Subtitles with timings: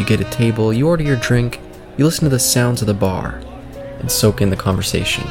[0.00, 1.60] You get a table, you order your drink,
[1.98, 3.42] you listen to the sounds of the bar,
[3.98, 5.24] and soak in the conversation.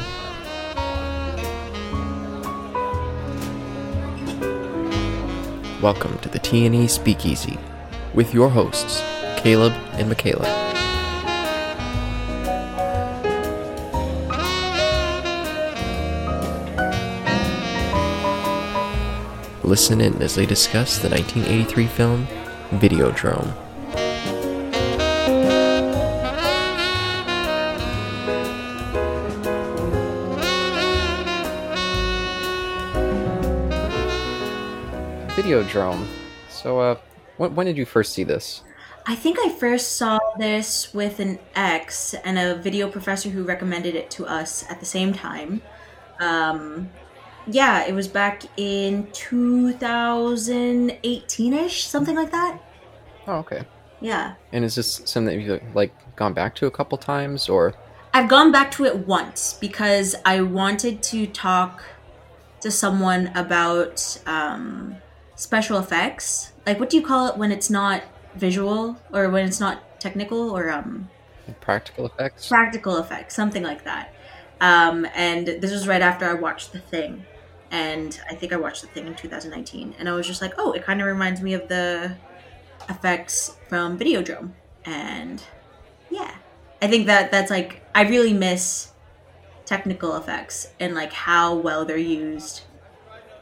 [5.82, 7.58] Welcome to the T&E Speakeasy
[8.14, 9.00] with your hosts,
[9.38, 10.46] Caleb and Mhicaella.
[19.64, 22.28] Listen in as they discuss the 1983 film
[22.70, 23.52] Videodrome.
[35.50, 36.06] Videodrome.
[36.48, 36.96] So, uh,
[37.36, 38.62] when, when did you first see this?
[39.06, 43.96] I think I first saw this with an ex and a video professor who recommended
[43.96, 45.60] it to us at the same time.
[46.20, 46.88] Um,
[47.48, 52.60] yeah, it was back in 2018 ish, something like that.
[53.26, 53.64] Oh, okay.
[54.00, 54.34] Yeah.
[54.52, 57.74] And is this something that you've like gone back to a couple times, or
[58.14, 61.82] I've gone back to it once because I wanted to talk
[62.60, 64.96] to someone about um,
[65.40, 66.52] special effects.
[66.66, 68.02] Like, what do you call it when it's not
[68.34, 71.08] visual or when it's not technical or um,
[71.60, 72.46] practical effects?
[72.46, 74.14] practical effects, something like that.
[74.60, 77.24] Um, and this was right after I watched The Thing.
[77.70, 79.94] And I think I watched The Thing in 2019.
[79.98, 82.14] And I was just like, oh, it kind of reminds me of the
[82.90, 84.50] effects from Videodrome.
[84.84, 85.42] And
[86.10, 86.34] yeah,
[86.82, 88.92] I think that that's like, I really miss
[89.64, 92.62] technical effects and like how well they're used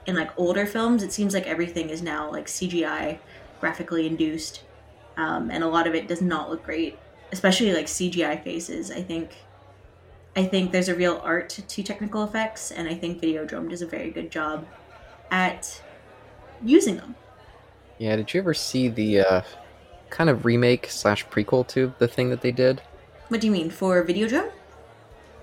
[0.09, 1.03] in like older films.
[1.03, 3.19] It seems like everything is now like CGI,
[3.61, 4.63] graphically induced.
[5.19, 6.99] Um, and a lot of it does not look great,
[7.31, 8.91] especially like CGI faces.
[8.91, 9.37] I think
[10.35, 13.87] I think there's a real art to technical effects, and I think Videodrome does a
[13.87, 14.67] very good job
[15.31, 15.83] at
[16.65, 17.15] using them.
[17.99, 19.43] Yeah, did you ever see the uh,
[20.11, 22.81] kind of remake slash prequel to the thing that they did?
[23.29, 24.53] What do you mean for Videodrome?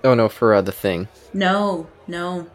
[0.02, 1.08] Oh no, for uh, the thing.
[1.34, 2.46] No, no.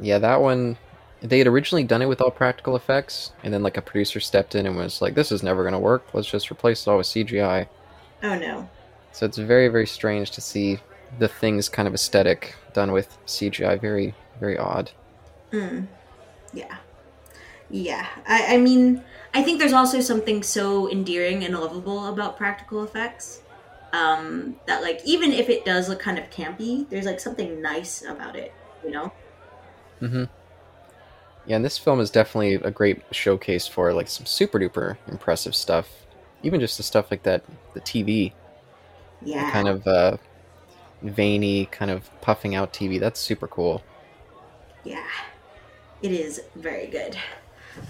[0.00, 0.78] Yeah, that one.
[1.24, 4.54] They had originally done it with all practical effects, and then like a producer stepped
[4.54, 6.04] in and was like, "This is never gonna work.
[6.12, 7.66] Let's just replace it all with CGI."
[8.22, 8.68] Oh no.
[9.12, 10.80] So it's very very strange to see
[11.18, 13.80] the thing's kind of aesthetic done with CGI.
[13.80, 14.90] Very very odd.
[15.50, 15.86] Mm.
[16.52, 16.76] Yeah.
[17.70, 18.06] Yeah.
[18.28, 19.02] I, I mean,
[19.32, 23.40] I think there's also something so endearing and lovable about practical effects.
[23.94, 28.02] Um, that like even if it does look kind of campy, there's like something nice
[28.02, 28.52] about it,
[28.84, 29.12] you know?
[30.02, 30.24] Mm-hmm.
[31.46, 35.54] Yeah, and this film is definitely a great showcase for like some super duper impressive
[35.54, 35.90] stuff.
[36.42, 37.44] Even just the stuff like that,
[37.74, 38.34] the TV,
[39.22, 39.50] Yeah.
[39.50, 40.16] kind of uh,
[41.02, 42.98] veiny, kind of puffing out TV.
[42.98, 43.82] That's super cool.
[44.84, 45.06] Yeah,
[46.02, 47.16] it is very good.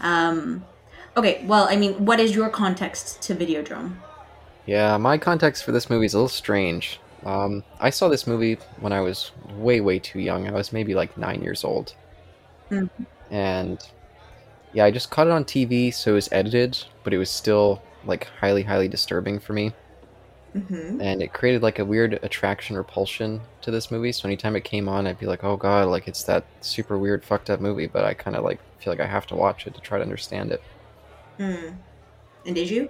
[0.00, 0.66] Um,
[1.16, 3.96] okay, well, I mean, what is your context to Videodrome?
[4.66, 7.00] Yeah, my context for this movie is a little strange.
[7.24, 10.46] Um, I saw this movie when I was way, way too young.
[10.48, 11.94] I was maybe like nine years old.
[12.70, 13.06] Mhm.
[13.30, 13.78] And
[14.72, 17.82] yeah, I just caught it on TV, so it was edited, but it was still
[18.04, 19.72] like highly, highly disturbing for me.
[20.54, 21.00] Mm-hmm.
[21.00, 24.12] And it created like a weird attraction repulsion to this movie.
[24.12, 27.24] So anytime it came on, I'd be like, oh god, like it's that super weird,
[27.24, 29.74] fucked up movie, but I kind of like feel like I have to watch it
[29.74, 30.62] to try to understand it.
[31.38, 31.76] Mm.
[32.46, 32.88] And did you?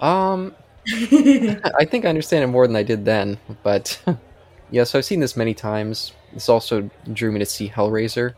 [0.00, 0.54] Um,
[0.88, 4.02] I think I understand it more than I did then, but
[4.70, 6.12] yeah, so I've seen this many times.
[6.32, 8.34] This also drew me to see Hellraiser,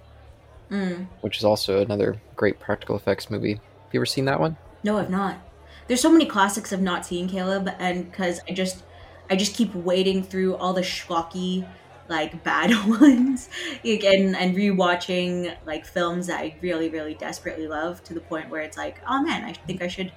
[0.71, 1.07] mm.
[1.21, 3.55] which is also another great practical effects movie.
[3.55, 4.57] Have you ever seen that one?
[4.83, 5.39] No, I've not.
[5.87, 8.83] There's so many classics I've not seen, Caleb, and because I just,
[9.29, 11.67] I just keep wading through all the schlocky,
[12.09, 13.49] like bad ones,
[13.85, 18.49] like, and and rewatching like films that I really, really desperately love to the point
[18.49, 20.13] where it's like, oh man, I think I should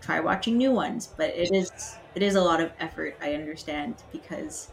[0.00, 1.08] try watching new ones.
[1.16, 3.16] But it is, it is a lot of effort.
[3.20, 4.68] I understand because.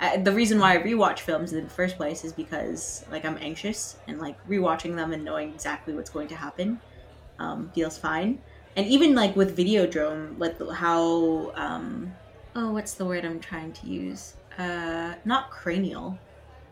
[0.00, 3.36] I, the reason why I rewatch films in the first place is because like I'm
[3.40, 6.80] anxious and like rewatching them and knowing exactly what's going to happen
[7.38, 8.40] um, feels fine.
[8.76, 12.14] And even like with videodrome like how um
[12.54, 14.34] oh what's the word i'm trying to use?
[14.56, 16.18] Uh not cranial.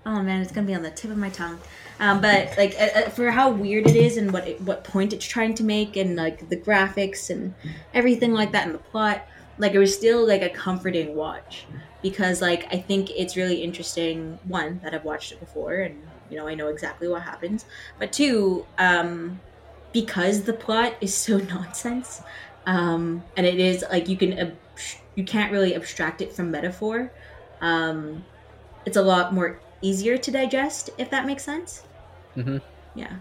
[0.06, 1.58] Oh man it's gonna be on the tip of my tongue.
[1.98, 5.26] Um but like uh, for how weird it is and what it, what point it's
[5.26, 7.52] trying to make and like the graphics and
[7.92, 9.26] everything like that and the plot
[9.58, 11.66] like it was still like a comforting watch
[12.02, 14.38] because like I think it's really interesting.
[14.44, 16.00] One that I've watched it before and
[16.30, 17.64] you know I know exactly what happens,
[17.98, 19.40] but two, um,
[19.92, 22.22] because the plot is so nonsense,
[22.66, 24.56] um, and it is like you can ab-
[25.14, 27.10] you can't really abstract it from metaphor.
[27.60, 28.24] Um,
[28.86, 31.82] it's a lot more easier to digest if that makes sense.
[32.36, 32.58] Mm-hmm.
[32.94, 33.16] Yeah.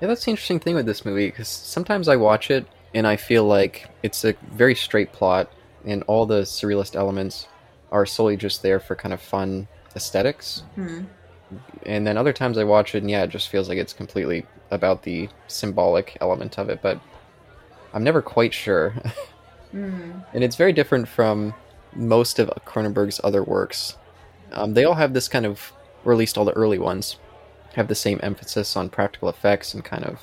[0.00, 3.16] Yeah, that's the interesting thing with this movie because sometimes I watch it and I
[3.16, 5.50] feel like it's a very straight plot,
[5.84, 7.48] and all the surrealist elements
[7.92, 10.62] are solely just there for kind of fun aesthetics.
[10.74, 11.02] Hmm.
[11.84, 14.46] And then other times I watch it, and yeah, it just feels like it's completely
[14.70, 17.00] about the symbolic element of it, but
[17.92, 18.94] I'm never quite sure.
[19.70, 20.20] Hmm.
[20.32, 21.52] and it's very different from
[21.96, 23.96] most of Cronenberg's other works.
[24.52, 25.72] Um, they all have this kind of,
[26.04, 27.16] or at least all the early ones,
[27.74, 30.22] have the same emphasis on practical effects and kind of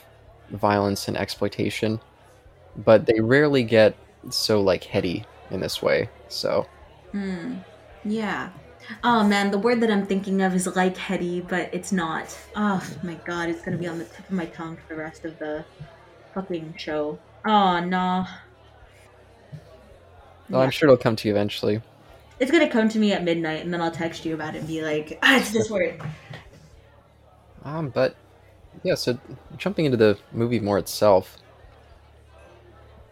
[0.51, 1.99] violence and exploitation,
[2.75, 3.95] but they rarely get
[4.29, 6.09] so like heady in this way.
[6.27, 6.67] So
[7.11, 7.57] Hmm.
[8.03, 8.49] Yeah.
[9.03, 12.37] Oh man, the word that I'm thinking of is like heady, but it's not.
[12.55, 15.25] Oh my god, it's gonna be on the tip of my tongue for the rest
[15.25, 15.63] of the
[16.33, 17.19] fucking show.
[17.45, 18.25] Oh no.
[20.49, 21.81] well, I'm sure it'll come to you eventually.
[22.39, 24.67] It's gonna come to me at midnight, and then I'll text you about it and
[24.67, 26.01] be like, ah, it's this word.
[27.63, 28.15] Um, but
[28.83, 29.19] yeah, so
[29.57, 31.37] jumping into the movie more itself,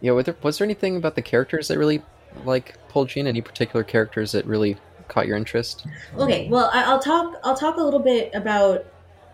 [0.00, 2.02] yeah, was there, was there anything about the characters that really
[2.44, 3.26] like pulled you in?
[3.26, 4.76] Any particular characters that really
[5.08, 5.86] caught your interest?
[6.16, 7.38] Okay, well, I, I'll talk.
[7.44, 8.86] I'll talk a little bit about.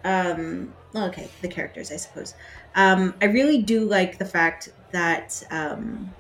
[0.05, 2.35] Um, okay, the characters, I suppose.
[2.75, 6.13] Um, I really do like the fact that um,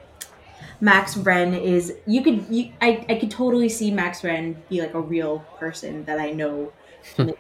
[0.81, 1.95] Max Renn is.
[2.07, 2.47] You could.
[2.49, 3.05] You, I.
[3.09, 6.73] I could totally see Max Renn be like a real person that I know.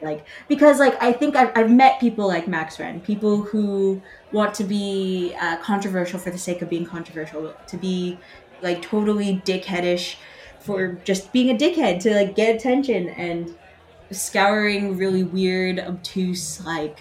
[0.02, 4.00] Like because like I think I've, I've met people like Max Renn, people who
[4.32, 8.18] want to be uh, controversial for the sake of being controversial, to be
[8.62, 10.16] like totally dickheadish
[10.60, 13.56] for just being a dickhead to like get attention and
[14.10, 17.00] scouring really weird obtuse like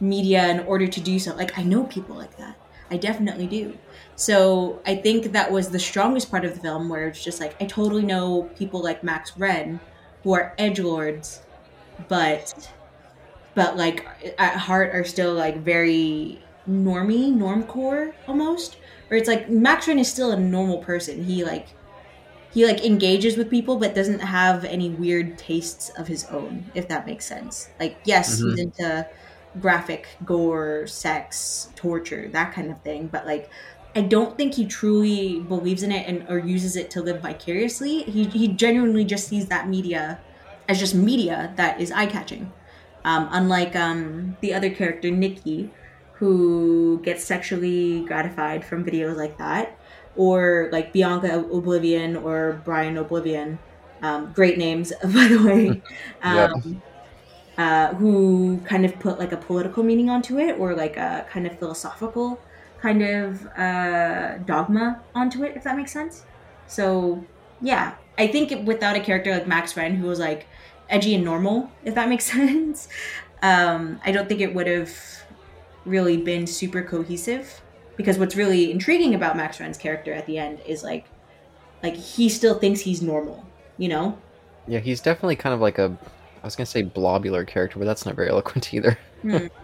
[0.00, 1.34] media in order to do so.
[1.34, 2.56] Like i know people like that.
[2.90, 3.76] I definitely do.
[4.16, 7.54] So i think that was the strongest part of the film where it's just like
[7.62, 9.80] i totally know people like max Renn
[10.24, 11.42] who are edge lords
[11.98, 12.52] but
[13.54, 14.06] but like
[14.38, 18.78] at heart are still like very normy normcore almost.
[19.08, 21.22] Where it's like max Renn is still a normal person.
[21.22, 21.76] He like
[22.50, 26.88] he like engages with people but doesn't have any weird tastes of his own if
[26.88, 27.74] that makes sense.
[27.80, 28.42] Like yes Mhm.
[28.42, 29.08] he's into
[29.58, 33.08] graphic gore sex torture that kind of thing.
[33.08, 33.50] But like
[33.96, 38.04] i don't think he truly believes in it and or uses it to live vicariously.
[38.04, 40.22] He, he genuinely just sees that media
[40.68, 42.52] as just media that is eye-catching
[43.04, 45.70] um, unlike um, the other character nikki
[46.14, 49.78] who gets sexually gratified from videos like that
[50.18, 53.58] or like Bianca O'Blivion or Brian O'Blivion.
[54.02, 55.82] Um, great names, by the way.
[56.22, 56.48] Yeah.
[56.52, 56.82] Um,
[57.56, 61.44] uh, who kind of put like a political meaning onto it or like a kind
[61.44, 62.40] of philosophical
[62.80, 66.24] kind of uh, dogma onto it, if that makes sense.
[66.68, 67.24] So,
[67.60, 70.46] yeah, I think without a character like Max Renn, who was like
[70.90, 72.88] edgy and normal, if that makes sense,
[73.42, 74.92] um, I don't think it would have
[75.86, 77.62] really been super cohesive
[77.96, 81.06] because what's really intriguing about Max Renn's character at the end is like
[81.82, 83.44] like he still thinks he's normal,
[83.76, 84.18] you know?
[84.66, 85.96] Yeah, he's definitely kind of like a,
[86.42, 88.98] I was gonna say blobular character, but that's not very eloquent either.
[89.22, 89.46] Hmm.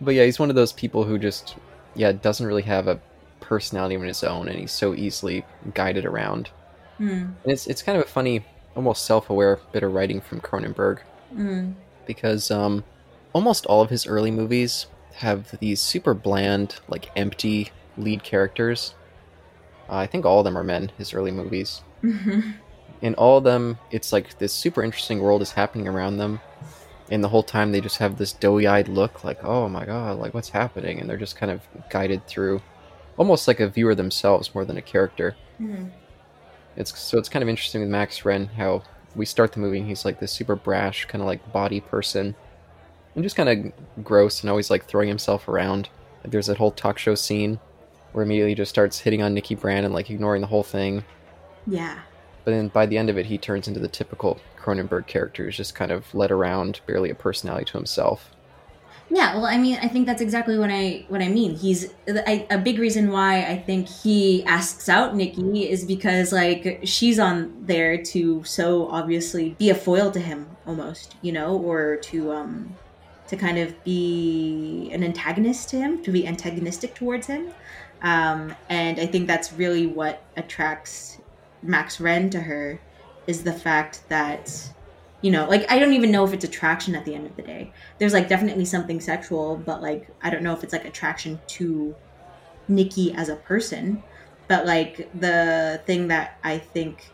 [0.00, 1.56] But yeah, he's one of those people who just,
[1.96, 3.00] yeah, doesn't really have a
[3.40, 6.50] personality of his own, and he's so easily guided around.
[6.98, 7.06] Hmm.
[7.42, 8.44] And it's it's kind of a funny,
[8.76, 10.98] almost self-aware bit of writing from Cronenberg
[11.32, 11.72] Hmm.
[12.06, 12.84] because um,
[13.32, 18.94] almost all of his early movies have these super bland, like empty lead characters.
[19.88, 20.90] Uh, I think all of them are men.
[20.98, 21.82] His early movies.
[22.02, 22.54] Mhm.
[23.00, 26.40] in all of them it's like this super interesting world is happening around them
[27.12, 30.34] and the whole time they just have this doughy-eyed look like oh my god like
[30.34, 32.60] what's happening and they're just kind of guided through
[33.16, 35.84] almost like a viewer themselves more than a character Hmm.
[36.78, 38.82] It's so it's kind of interesting with max Renn how
[39.14, 42.34] we start the movie and he's like this super brash kind of like body person
[43.14, 45.88] and just kind of gross and always like throwing himself around
[46.22, 47.58] like there's that whole talk show scene
[48.12, 51.04] where immediately he just starts hitting on nikki brand and like ignoring the whole thing
[51.66, 51.98] Yeah.
[52.44, 55.56] but then by the end of it, he turns into the typical Cronenberg character, who's
[55.56, 58.30] just kind of led around, barely a personality to himself.
[59.10, 61.56] Yeah, well, I mean, I think that's exactly what I what I mean.
[61.56, 66.80] He's I, a big reason why I think he asks out Nikki is because like
[66.84, 71.96] she's on there to so obviously be a foil to him almost, you know, or
[71.96, 72.76] to um
[73.28, 77.52] to kind of be an antagonist to him, to be antagonistic towards him.
[78.02, 81.18] Um, and I think that's really what attracts
[81.62, 82.80] Max Renn to her
[83.26, 84.72] is the fact that
[85.20, 87.42] you know like i don't even know if it's attraction at the end of the
[87.42, 87.72] day.
[87.98, 91.94] There's like definitely something sexual but like i don't know if it's like attraction to
[92.68, 94.02] nikki as a person.
[94.46, 97.10] But like the thing that i think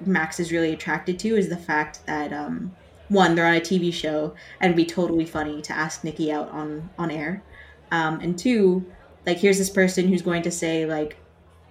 [0.00, 2.74] max is really attracted to is the fact that um
[3.08, 6.48] one they're on a tv show and it'd be totally funny to ask nikki out
[6.50, 7.42] on on air.
[7.90, 8.86] Um and two
[9.26, 11.16] like here's this person who's going to say like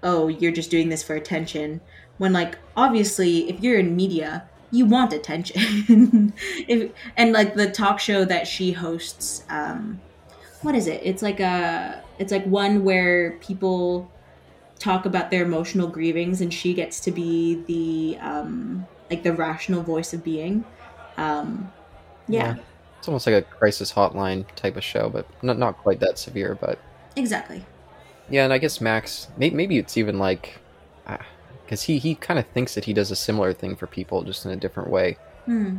[0.03, 1.81] oh you're just doing this for attention.
[2.17, 6.33] When like obviously if you're in media you want attention.
[6.67, 9.99] If, and like the talk show that she hosts um
[10.61, 11.01] what is it?
[11.03, 14.09] It's like a it's like one where people
[14.79, 19.83] talk about their emotional grievings and she gets to be the um like the rational
[19.83, 20.63] voice of being.
[21.17, 21.71] Um
[22.27, 22.63] yeah, yeah.
[22.97, 26.57] it's almost like a crisis hotline type of show but not not quite that severe
[26.59, 26.79] but
[27.15, 27.65] exactly.
[28.29, 30.61] Yeah and i guess max maybe it's even like
[31.65, 34.45] because he he kind of thinks that he does a similar thing for people, just
[34.45, 35.17] in a different way.
[35.45, 35.77] Hmm.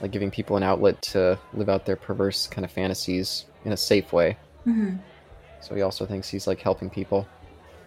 [0.00, 3.76] Like giving people an outlet to live out their perverse kind of fantasies in a
[3.76, 4.36] safe way.
[4.66, 4.96] Mm-hmm.
[5.60, 7.26] So he also thinks he's like helping people.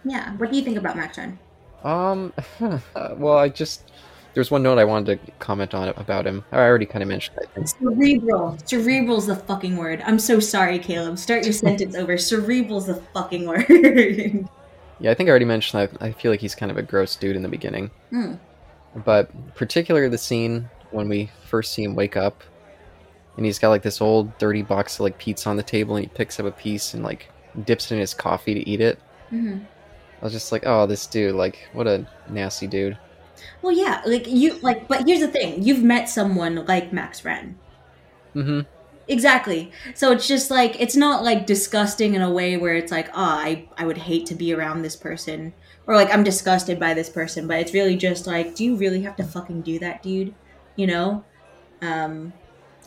[0.03, 0.35] Yeah.
[0.35, 1.37] What do you think about Max Renn?
[1.83, 2.33] Um.
[3.17, 3.91] well, I just
[4.33, 6.43] there's one note I wanted to comment on about him.
[6.51, 7.37] I already kind of mentioned.
[7.41, 8.57] I think cerebral.
[8.65, 10.01] Cerebral's the fucking word.
[10.05, 11.17] I'm so sorry, Caleb.
[11.17, 12.17] Start your sentence over.
[12.17, 14.47] Cerebral's the fucking word.
[15.01, 16.01] Yeah, I think I already mentioned that.
[16.01, 17.91] I feel like he's kind of a gross dude in the beginning.
[18.11, 18.39] Mm.
[19.03, 22.43] But particularly the scene when we first see him wake up
[23.37, 26.05] and he's got like this old dirty box of like pizza on the table and
[26.05, 27.29] he picks up a piece and like
[27.65, 28.99] dips it in his coffee to eat it.
[29.31, 29.63] Mm-hmm.
[30.21, 32.97] I was just like, oh, this dude, like, what a nasty dude.
[33.63, 37.55] Well, yeah, like you, like, but here's the thing: you've met someone like Max Renn.
[38.35, 38.61] Mm-hmm.
[39.11, 39.73] Exactly.
[39.93, 43.13] So it's just like it's not like disgusting in a way where it's like, oh,
[43.15, 45.53] I I would hate to be around this person
[45.85, 49.01] or like I'm disgusted by this person, but it's really just like, do you really
[49.01, 50.33] have to fucking do that, dude?
[50.77, 51.25] You know?
[51.81, 52.31] Um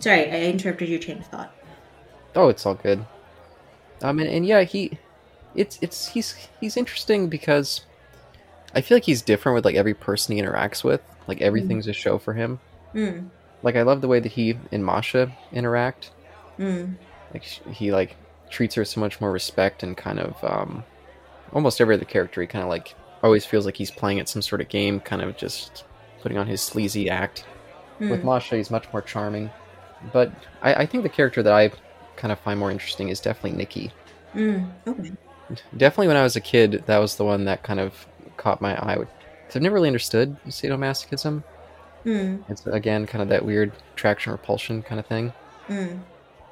[0.01, 1.55] sorry, I interrupted your train of thought.
[2.35, 3.05] Oh, it's all good.
[4.03, 4.99] Um and, and yeah, he
[5.55, 7.83] it's it's he's he's interesting because
[8.75, 11.03] I feel like he's different with like every person he interacts with.
[11.27, 11.91] Like everything's mm.
[11.91, 12.61] a show for him.
[12.95, 13.29] Mm.
[13.63, 16.11] Like I love the way that he and Masha interact.
[16.59, 16.97] Mm.
[17.33, 18.17] Like he like
[18.51, 20.85] treats her so much more respect and kind of um,
[21.53, 24.43] almost every other character he kind of like always feels like he's playing at some
[24.43, 25.85] sort of game, kind of just
[26.21, 27.45] putting on his sleazy act.
[28.01, 28.11] Mm.
[28.11, 29.51] With Masha, he's much more charming,
[30.13, 30.33] but
[30.63, 31.71] I, I, think the character that I
[32.17, 33.93] kind of find more interesting is definitely Nikki.
[34.35, 34.71] Mm.
[34.87, 35.13] Okay.
[35.77, 38.07] Definitely, when I was a kid, that was the one that kind of
[38.37, 38.97] caught my eye.
[38.97, 41.45] Because I've never really understood sadomasochism.
[42.05, 42.45] Mm.
[42.49, 45.33] It's again kind of that weird traction repulsion kind of thing.
[45.69, 46.01] Mm.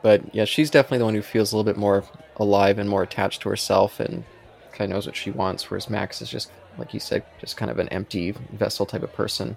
[0.02, 2.04] But yeah, she's definitely the one who feels a little bit more
[2.36, 4.24] alive and more attached to herself and
[4.72, 5.70] kind of knows what she wants.
[5.70, 9.12] Whereas Max is just, like you said, just kind of an empty vessel type of
[9.12, 9.56] person.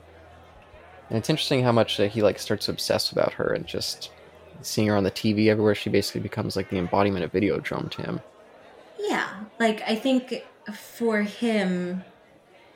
[1.10, 4.12] And it's interesting how much uh, he like starts to obsess about her and just
[4.62, 5.76] seeing her on the TV everywhere.
[5.76, 8.22] She basically becomes like the embodiment of Videodrome to him.
[9.00, 9.28] Yeah,
[9.60, 12.04] like I think for him,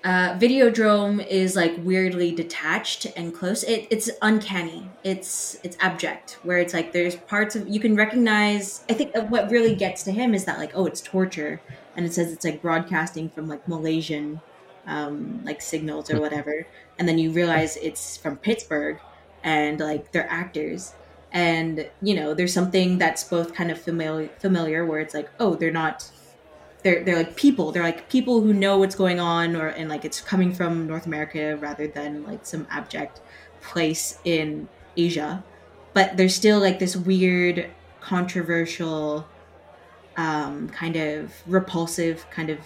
[0.04, 3.64] uh, Videodrome is like weirdly detached and close.
[3.64, 4.90] It, it's uncanny.
[5.04, 8.84] It's it's abject, where it's like there's parts of you can recognize.
[8.90, 11.60] I think what really gets to him is that like oh it's torture,
[11.98, 14.40] and it says it's like broadcasting from like Malaysian,
[14.88, 16.66] um, like signals or whatever,
[16.98, 19.00] and then you realize it's from Pittsburgh,
[19.44, 20.94] and like they're actors,
[21.34, 25.56] and you know there's something that's both kind of familiar familiar where it's like oh
[25.56, 26.10] they're not
[26.84, 27.72] they're they're like people.
[27.72, 31.06] They're like people who know what's going on, or and like it's coming from North
[31.06, 33.22] America rather than like some abject
[33.62, 35.44] place in Asia.
[35.94, 37.70] But there's still like this weird,
[38.00, 39.28] controversial,
[40.18, 42.60] um, kind of repulsive kind of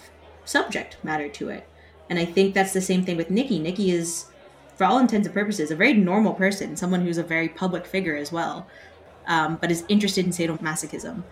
[0.44, 1.66] subject matter to it.
[2.10, 3.58] And I think that's the same thing with Nikki.
[3.58, 4.26] Nikki is,
[4.76, 8.14] for all intents and purposes, a very normal person, someone who's a very public figure
[8.14, 8.66] as well,
[9.26, 11.22] um, but is interested in sadomasochism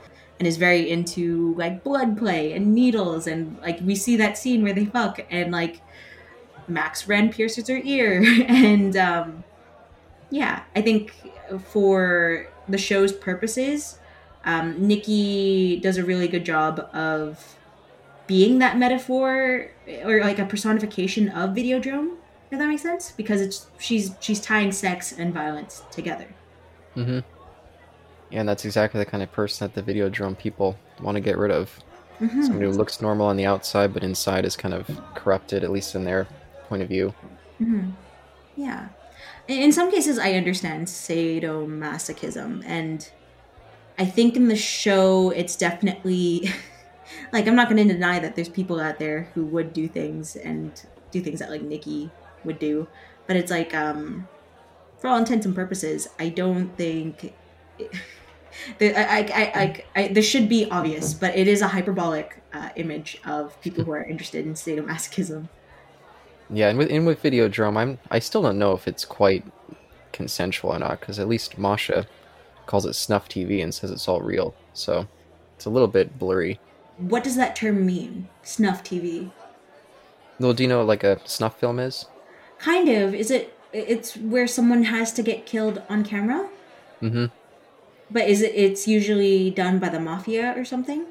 [0.43, 4.61] and is very into like blood play and needles and like we see that scene
[4.65, 5.81] where they fuck and like
[6.67, 9.45] Max Renn pierces her ear and um
[10.33, 11.15] yeah, I think
[11.71, 13.99] for the show's purposes,
[14.45, 17.57] um, Nikki does a really good job of
[18.27, 19.71] being that metaphor
[20.05, 22.17] or like a personification of Videodrome.
[22.51, 26.35] If that makes sense, because it's she's she's tying sex and violence together.
[26.97, 27.21] Mm-hmm.
[28.33, 31.37] Yeah, and that's exactly the kind of person that the Videodrome people want to get
[31.37, 31.79] rid of.
[32.19, 32.43] Mm-hmm.
[32.43, 35.95] Somebody who looks normal on the outside, but inside is kind of corrupted, at least
[35.95, 36.27] in their
[36.69, 37.15] point of view.
[37.61, 37.91] Mm-hmm.
[38.57, 38.89] Yeah.
[39.49, 43.11] In some cases, I understand sadomasochism, and
[43.99, 46.51] I think in the show, it's definitely
[47.33, 50.37] like I'm not going to deny that there's people out there who would do things
[50.37, 52.11] and do things that like Nikki
[52.45, 52.89] would do.
[53.27, 54.29] But it's like, um,
[54.99, 57.35] for all intents and purposes, I don't think.
[58.79, 62.71] The, I, I, I, I, this should be obvious, but it is a hyperbolic uh,
[62.77, 65.49] image of people who are interested in sadomasochism.
[66.51, 69.45] Yeah, and with in with Videodrome, I'm I still don't know if it's quite
[70.13, 72.07] consensual or not because at least Masha
[72.67, 75.07] calls it snuff TV and says it's all real, so
[75.57, 76.61] it's a little bit blurry.
[76.99, 78.29] What does that term mean?
[78.43, 79.31] Snuff TV.
[80.39, 82.07] Well, do you know what like a snuff film is?
[82.59, 83.15] Kind of.
[83.15, 83.57] Is it?
[83.73, 86.51] It's where someone has to get killed on camera.
[87.01, 87.27] Mm-hmm.
[88.13, 88.55] But is it?
[88.55, 91.07] It's usually done by the mafia or something.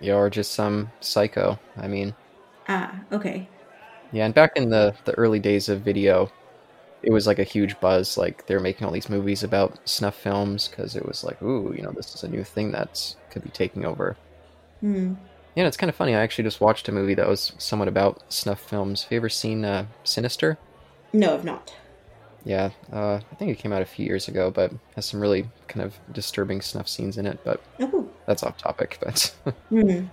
[0.00, 1.58] Yeah, or just some psycho.
[1.76, 2.14] I mean.
[2.68, 3.48] Ah, okay.
[4.12, 6.30] Yeah, and back in the the early days of video,
[7.02, 8.16] it was like a huge buzz.
[8.16, 11.74] Like they were making all these movies about snuff films because it was like, ooh,
[11.76, 14.16] you know, this is a new thing that's could be taking over.
[14.80, 15.14] Hmm.
[15.56, 16.14] Yeah, it's kind of funny.
[16.14, 19.02] I actually just watched a movie that was somewhat about snuff films.
[19.02, 20.56] Have you ever seen uh, Sinister?
[21.12, 21.74] No, I've not.
[22.44, 25.48] Yeah, uh, I think it came out a few years ago, but has some really
[25.66, 27.38] kind of disturbing snuff scenes in it.
[27.44, 28.08] But Oh.
[28.26, 28.98] that's off topic.
[29.02, 29.34] But
[29.68, 30.06] Hmm.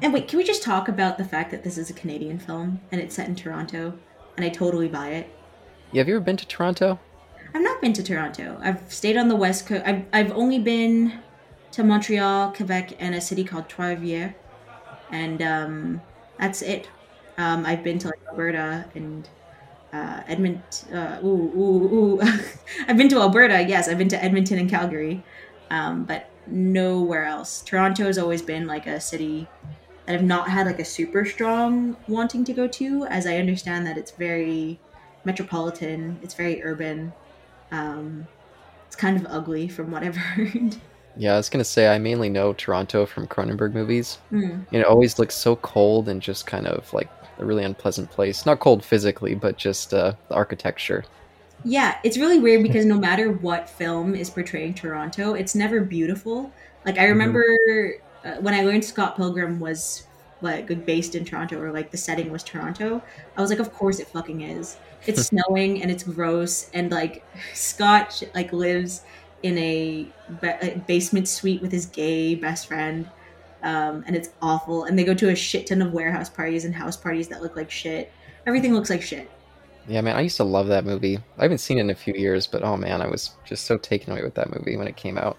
[0.00, 2.80] And wait, can we just talk about the fact that this is a Canadian film
[2.90, 3.92] and it's set in Toronto,
[4.36, 5.28] and I totally buy it.
[5.92, 6.98] yeah, have you ever been to Toronto?
[7.54, 8.58] I've not been to Toronto.
[8.62, 9.82] I've stayed on the west coast.
[9.84, 11.20] I've I've only been
[11.72, 14.34] to Montreal, Quebec, and a city called Trois-Rivières,
[15.10, 16.00] and um,
[16.38, 16.88] that's it.
[17.36, 19.28] Um, I've been to like Alberta and
[19.94, 20.96] uh, Edmonton.
[20.96, 22.20] Uh, ooh, ooh, ooh.
[22.88, 23.62] I've been to Alberta.
[23.62, 25.22] Yes, I've been to Edmonton and Calgary,
[25.70, 27.62] um, but nowhere else.
[27.62, 29.46] Toronto has always been like a city
[30.06, 33.86] that I've not had like a super strong wanting to go to, as I understand
[33.86, 34.80] that it's very
[35.24, 36.18] metropolitan.
[36.22, 37.12] It's very urban.
[37.70, 38.26] Um,
[38.88, 40.76] it's kind of ugly from what I've heard.
[41.16, 44.18] Yeah, I was gonna say I mainly know Toronto from Cronenberg movies.
[44.30, 44.62] Hmm.
[44.72, 48.46] And it always looks so cold and just kind of like a really unpleasant place.
[48.46, 51.04] Not cold physically, but just uh, the architecture.
[51.64, 56.52] Yeah, it's really weird because no matter what film is portraying Toronto, it's never beautiful.
[56.84, 57.44] Like I remember
[58.24, 60.06] uh, when I learned Scott Pilgrim was
[60.42, 63.02] like based in Toronto or like the setting was Toronto,
[63.36, 64.76] I was like, of course it fucking is.
[65.06, 69.02] It's snowing and it's gross and like Scott like lives
[69.42, 70.06] in a,
[70.40, 73.08] ba- a basement suite with his gay best friend.
[73.64, 74.84] Um, and it's awful.
[74.84, 77.56] And they go to a shit ton of warehouse parties and house parties that look
[77.56, 78.12] like shit.
[78.46, 79.28] Everything looks like shit.
[79.88, 81.18] Yeah, man, I used to love that movie.
[81.38, 83.76] I haven't seen it in a few years, but oh man, I was just so
[83.78, 85.36] taken away with that movie when it came out.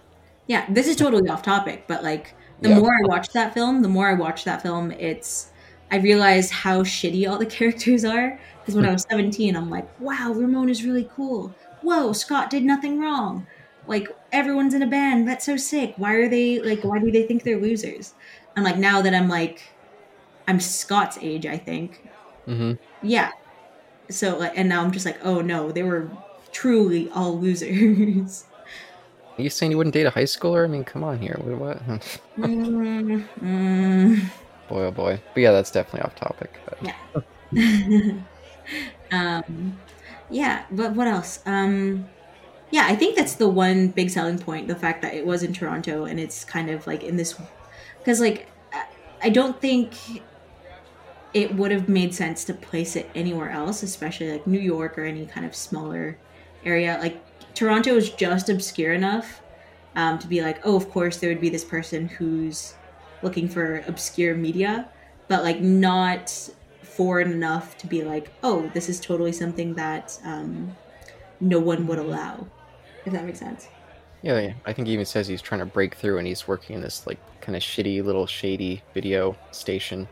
[0.47, 2.79] Yeah, this is totally off topic, but like the Yeah.
[2.79, 5.51] more I watch that film, the more I watch that film, it's
[5.91, 8.39] I realize how shitty all the characters are.
[8.59, 11.53] Because when I was 17, I'm like, wow, Ramon is really cool.
[11.81, 13.45] Whoa, Scott did nothing wrong.
[13.87, 15.27] Like everyone's in a band.
[15.27, 15.93] That's so sick.
[15.97, 16.83] Why are they like?
[16.83, 18.13] Why do they think they're losers?
[18.55, 19.63] And like now that I'm like,
[20.47, 22.07] I'm Scott's age, I think.
[22.45, 23.31] hmm Yeah.
[24.09, 26.09] So like, and now I'm just like, oh no, they were
[26.51, 28.45] truly all losers.
[29.37, 30.63] Are you saying you wouldn't date a high schooler?
[30.63, 31.37] I mean, come on here.
[31.41, 31.81] What?
[31.81, 32.19] what?
[32.37, 34.21] Mm, mm.
[34.69, 35.21] boy, oh boy.
[35.33, 36.57] But yeah, that's definitely off topic.
[36.65, 36.95] But...
[37.51, 38.11] Yeah.
[39.11, 39.77] um,
[40.29, 41.39] yeah, but what else?
[41.45, 42.07] Um,
[42.71, 45.53] yeah, I think that's the one big selling point the fact that it was in
[45.53, 47.35] Toronto and it's kind of like in this.
[47.99, 48.85] Because, like, I-
[49.23, 49.93] I don't think
[51.33, 55.03] it would have made sense to place it anywhere else, especially like New York or
[55.03, 56.17] any kind of smaller
[56.63, 56.97] area.
[57.01, 57.21] Like,
[57.53, 59.41] Toronto is just obscure enough
[59.95, 62.75] um, to be like, oh, of course, there would be this person who's
[63.21, 64.87] looking for obscure media,
[65.27, 66.49] but like not
[66.83, 70.75] foreign enough to be like, oh, this is totally something that um,
[71.39, 72.47] no one would allow.
[73.05, 73.67] If that makes sense.
[74.21, 76.75] Yeah, yeah, I think he even says he's trying to break through and he's working
[76.75, 80.07] in this like kind of shitty little shady video station.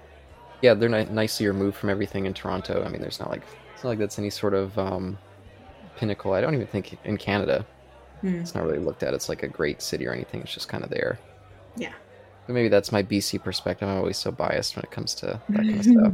[0.61, 2.83] Yeah, they're ni- nicely removed from everything in Toronto.
[2.85, 3.41] I mean, there's not like
[3.73, 5.17] it's not like that's any sort of um,
[5.97, 6.33] pinnacle.
[6.33, 7.65] I don't even think in Canada
[8.21, 8.35] Hmm.
[8.35, 9.13] it's not really looked at.
[9.13, 10.41] It's like a great city or anything.
[10.41, 11.19] It's just kind of there.
[11.75, 11.91] Yeah.
[12.47, 13.89] But maybe that's my BC perspective.
[13.89, 16.13] I'm always so biased when it comes to that kind of stuff.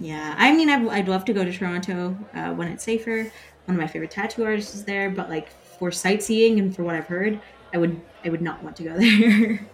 [0.00, 3.24] Yeah, I mean, I'd, I'd love to go to Toronto uh, when it's safer.
[3.66, 5.50] One of my favorite tattoo artists is there, but like
[5.82, 7.40] for sightseeing and for what I've heard,
[7.74, 9.66] I would I would not want to go there.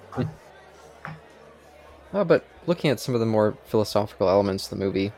[2.14, 5.12] Oh, but looking at some of the more philosophical elements of the movie,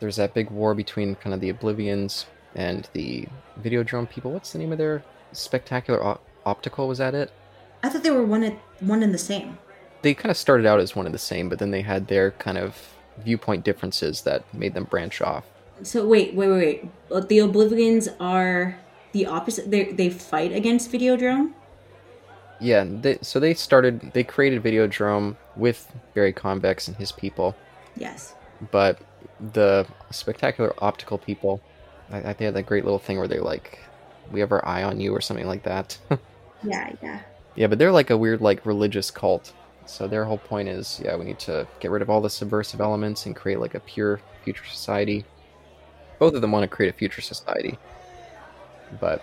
[0.00, 2.24] there's that big war between kind of the O'Blivions
[2.54, 3.28] and the
[3.60, 4.32] Videodrome people.
[4.32, 6.88] What's the name of their spectacular op- optical?
[6.88, 7.30] Was that it?
[7.82, 9.58] I thought they were one at, one and the same.
[10.00, 12.30] They kind of started out as one and the same, but then they had their
[12.30, 15.44] kind of viewpoint differences that made them branch off.
[15.82, 17.28] So wait, wait, wait, wait.
[17.28, 18.78] The O'Blivions are
[19.16, 19.70] the opposite.
[19.70, 21.52] They they fight against Videodrome.
[22.60, 27.54] Yeah, they, so they started, they created Videodrome with Barry Convex and his people,
[27.96, 28.34] Yes.
[28.70, 28.98] but
[29.52, 31.60] the spectacular optical people.
[32.10, 33.78] I, I, they had that great little thing where they're like,
[34.32, 35.98] "We have our eye on you" or something like that.
[36.62, 37.20] yeah, yeah.
[37.56, 39.52] Yeah, but they're like a weird like religious cult.
[39.86, 42.80] So their whole point is, yeah, we need to get rid of all the subversive
[42.80, 45.24] elements and create like a pure future society.
[46.18, 47.78] Both of them want to create a future society.
[49.00, 49.22] But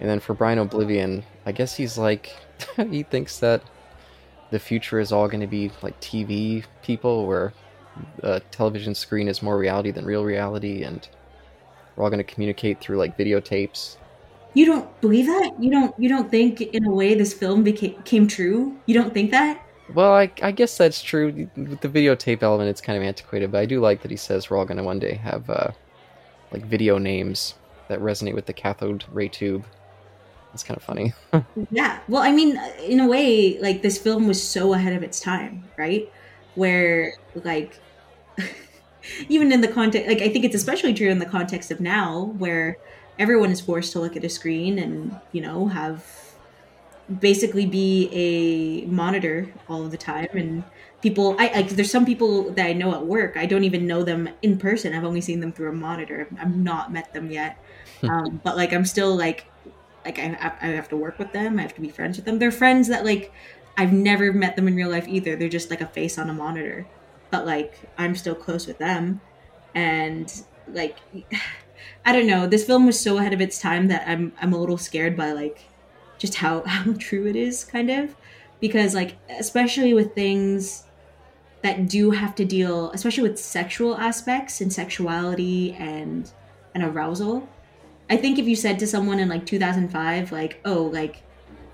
[0.00, 2.36] and then for Brian O'Blivion, I guess he's like
[2.76, 3.62] he thinks that
[4.50, 7.52] the future is all going to be like TV people where
[8.22, 11.08] a television screen is more reality than real reality and
[11.96, 13.96] we're all going to communicate through like videotapes.
[14.52, 15.52] You don't believe that?
[15.58, 18.76] You don't you don't think in a way this film became came true?
[18.86, 19.60] You don't think that?
[19.92, 21.48] Well I, I guess that's true.
[21.56, 24.50] With the videotape element it's kind of antiquated but i do like that he says
[24.50, 25.70] we're all going to one day have uh,
[26.52, 27.54] like video names
[27.88, 29.64] that resonate with the cathode ray tube.
[30.52, 31.12] It's kind of funny.
[31.70, 35.20] Yeah well i mean in a way like this film was so ahead of its
[35.20, 36.10] time right?
[36.54, 37.80] Where like
[39.28, 42.32] even in the context like i think it's especially true in the context of now
[42.38, 42.76] where
[43.18, 46.04] everyone is forced to look at a screen and you know have
[47.20, 50.64] basically be a monitor all of the time and
[51.04, 54.02] people i like there's some people that i know at work i don't even know
[54.02, 57.58] them in person i've only seen them through a monitor i've not met them yet.
[58.02, 59.46] Um, but like i'm still like
[60.04, 62.38] like I, I have to work with them i have to be friends with them.
[62.38, 63.32] They're friends that like
[63.78, 66.34] i've never met them in real life either they're just like a face on a
[66.34, 66.86] monitor.
[67.30, 69.20] But like i'm still close with them
[69.74, 70.32] and
[70.68, 70.98] like
[72.06, 72.46] I don't know.
[72.46, 75.32] This film was so ahead of its time that I'm I'm a little scared by
[75.32, 75.64] like
[76.18, 78.14] just how how true it is, kind of,
[78.60, 80.84] because like especially with things
[81.64, 86.30] that do have to deal, especially with sexual aspects and sexuality and
[86.74, 87.48] and arousal.
[88.10, 91.22] I think if you said to someone in like 2005, like, oh, like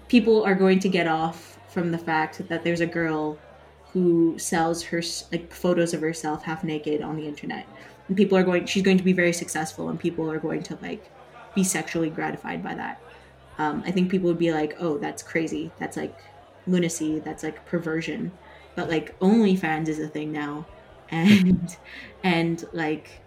[0.06, 3.36] people are going to get off from the fact that there's a girl
[3.92, 7.66] who sells her like photos of herself half naked on the internet
[8.06, 10.78] and people are going she's going to be very successful and people are going to
[10.82, 11.10] like
[11.56, 13.00] be sexually gratified by that.
[13.58, 15.72] Um, i think people would be like oh that's crazy.
[15.80, 16.16] That's like
[16.68, 17.18] lunacy.
[17.18, 18.30] That's like perversion
[18.74, 20.66] but like onlyfans is a thing now
[21.10, 21.76] and
[22.22, 23.20] and like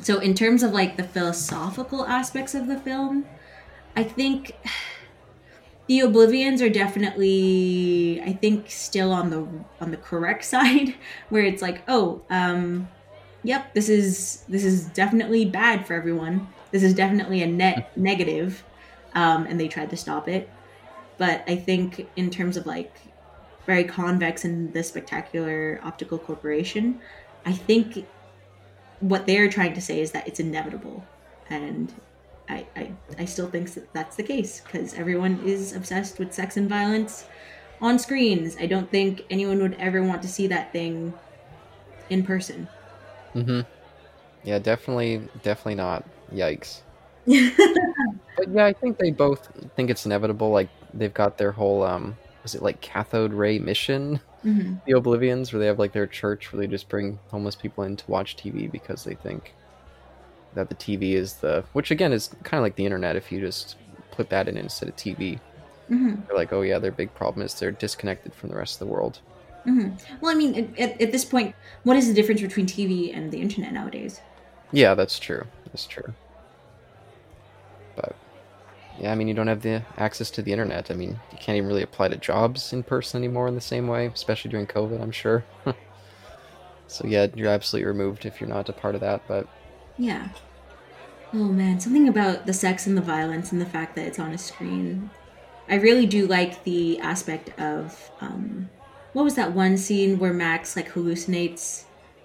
[0.00, 3.26] so in terms of like the philosophical aspects of the film
[3.96, 4.56] i think
[5.88, 9.46] the O'Blivions are definitely i think still on the
[9.80, 10.94] on the correct side
[11.28, 12.88] where it's like oh um
[13.42, 16.48] yep, this is this is definitely bad for everyone.
[16.70, 18.64] This is definitely a net negative,
[19.14, 20.48] um, and they tried to stop it.
[21.18, 22.94] But I think in terms of like
[23.66, 27.00] Barry Convex in the spectacular optical corporation,
[27.44, 28.06] I think
[29.00, 31.04] what they're trying to say is that it's inevitable,
[31.50, 31.92] and
[32.48, 36.56] I I, I still think that that's the case because everyone is obsessed with sex
[36.56, 37.26] and violence
[37.80, 38.56] on screens.
[38.58, 41.12] I don't think anyone would ever want to see that thing
[42.10, 42.68] in person.
[43.34, 43.60] Mm-hmm.
[44.44, 46.04] Yeah, definitely, definitely not.
[46.32, 46.80] Yikes.
[47.26, 50.50] but yeah, I think they both think it's inevitable.
[50.50, 54.20] Like they've got their whole um, was it like cathode ray mission?
[54.44, 54.74] Mm-hmm.
[54.86, 57.96] The O'Blivions, where they have like their church where they just bring homeless people in
[57.96, 59.54] to watch TV because they think
[60.54, 63.16] that the TV is the, which again is kind of like the internet.
[63.16, 63.76] If you just
[64.10, 65.38] put that in instead of TV,
[65.88, 66.16] mm-hmm.
[66.26, 68.92] they're like, oh yeah, their big problem is they're disconnected from the rest of the
[68.92, 69.20] world.
[69.66, 69.94] Mm-hmm.
[70.20, 73.40] Well, I mean, at, at this point, what is the difference between TV and the
[73.40, 74.20] internet nowadays?
[74.72, 75.44] Yeah, that's true.
[75.66, 76.12] That's true.
[77.94, 78.16] But
[79.02, 80.88] yeah, I mean, you don't have the access to the internet.
[80.88, 83.88] I mean, you can't even really apply to jobs in person anymore in the same
[83.88, 85.02] way, especially during COVID.
[85.02, 85.44] I'm sure.
[86.86, 89.26] so yeah, you're absolutely removed if you're not a part of that.
[89.26, 89.48] But
[89.98, 90.28] yeah.
[91.34, 94.30] Oh man, something about the sex and the violence and the fact that it's on
[94.30, 95.10] a screen.
[95.68, 98.70] I really do like the aspect of um,
[99.14, 101.84] what was that one scene where Max like hallucinates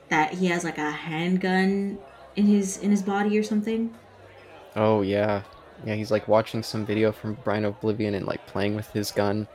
[0.10, 1.98] that he has like a handgun
[2.36, 3.96] in his in his body or something?
[4.76, 5.42] Oh yeah,
[5.86, 5.96] yeah.
[5.96, 9.48] He's like watching some video from Brian O'Blivion and like playing with his gun.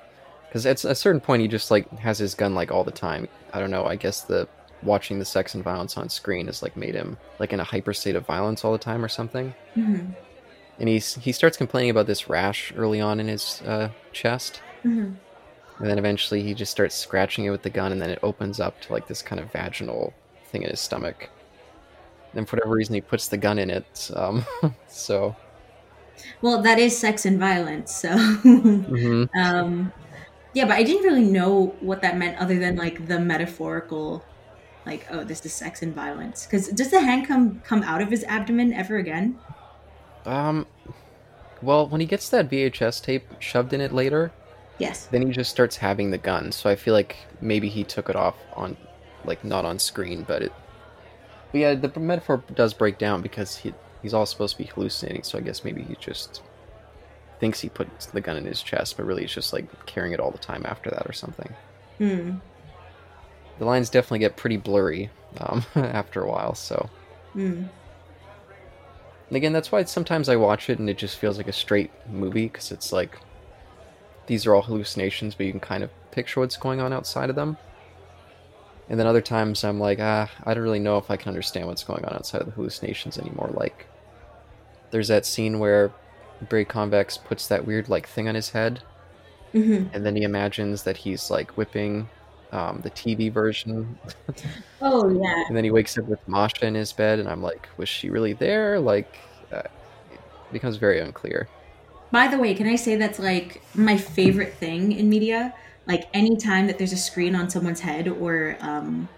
[0.48, 3.28] Because at a certain point, he just like has his gun like all the time.
[3.52, 3.84] I don't know.
[3.84, 4.48] I guess the
[4.82, 7.94] watching the sex and violence on screen has like made him like in a hyper
[7.94, 9.54] state of violence all the time or something.
[9.76, 10.10] Mm-hmm.
[10.78, 14.60] And he's he starts complaining about this rash early on in his uh, chest.
[14.84, 15.14] Mm-hmm
[15.82, 18.60] and then eventually he just starts scratching it with the gun, and then it opens
[18.60, 20.14] up to like this kind of vaginal
[20.46, 21.28] thing in his stomach.
[22.34, 24.10] And for whatever reason, he puts the gun in it.
[24.14, 24.46] Um,
[24.88, 25.34] so.
[26.40, 27.94] Well, that is sex and violence.
[27.94, 28.10] So.
[28.10, 29.24] mm-hmm.
[29.38, 29.92] um,
[30.54, 34.24] yeah, but I didn't really know what that meant other than like the metaphorical,
[34.84, 36.44] like, oh, this is sex and violence.
[36.44, 39.38] Because does the hand come come out of his abdomen ever again?
[40.26, 40.66] Um.
[41.62, 44.32] Well, when he gets that VHS tape shoved in it later,
[44.82, 45.06] Yes.
[45.06, 46.50] Then he just starts having the gun.
[46.50, 48.76] So I feel like maybe he took it off on,
[49.24, 50.52] like, not on screen, but it.
[51.52, 55.22] But yeah, the metaphor does break down because he he's all supposed to be hallucinating.
[55.22, 56.42] So I guess maybe he just
[57.40, 60.20] thinks he puts the gun in his chest, but really he's just like carrying it
[60.20, 61.52] all the time after that or something.
[61.98, 62.32] Hmm.
[63.58, 65.10] The lines definitely get pretty blurry
[65.40, 66.54] um, after a while.
[66.54, 66.88] So
[67.32, 67.64] Hmm.
[69.28, 71.90] and again, that's why sometimes I watch it and it just feels like a straight
[72.10, 73.18] movie because it's like
[74.26, 77.36] these are all hallucinations, but you can kind of picture what's going on outside of
[77.36, 77.56] them.
[78.92, 81.66] And then other times I'm like, ah, I don't really know if I can understand
[81.66, 83.50] what's going on outside of the hallucinations anymore.
[83.52, 83.90] Like,
[84.90, 85.96] there's that scene where
[86.40, 88.84] Barry Convex puts that weird like thing on his head,
[89.52, 92.10] hmm and then he imagines that he's like whipping
[92.52, 93.98] um, the TV version,
[94.80, 95.44] Oh yeah.
[95.48, 98.10] and then he wakes up with Masha in his bed, and I'm like, was she
[98.10, 98.80] really there?
[98.80, 99.18] Like,
[99.52, 99.62] uh,
[100.10, 100.20] it
[100.52, 101.50] becomes very unclear.
[102.10, 105.54] By the way, can I say that's like my favorite thing in media?
[105.86, 109.08] Like anytime that there's a screen on someone's head or um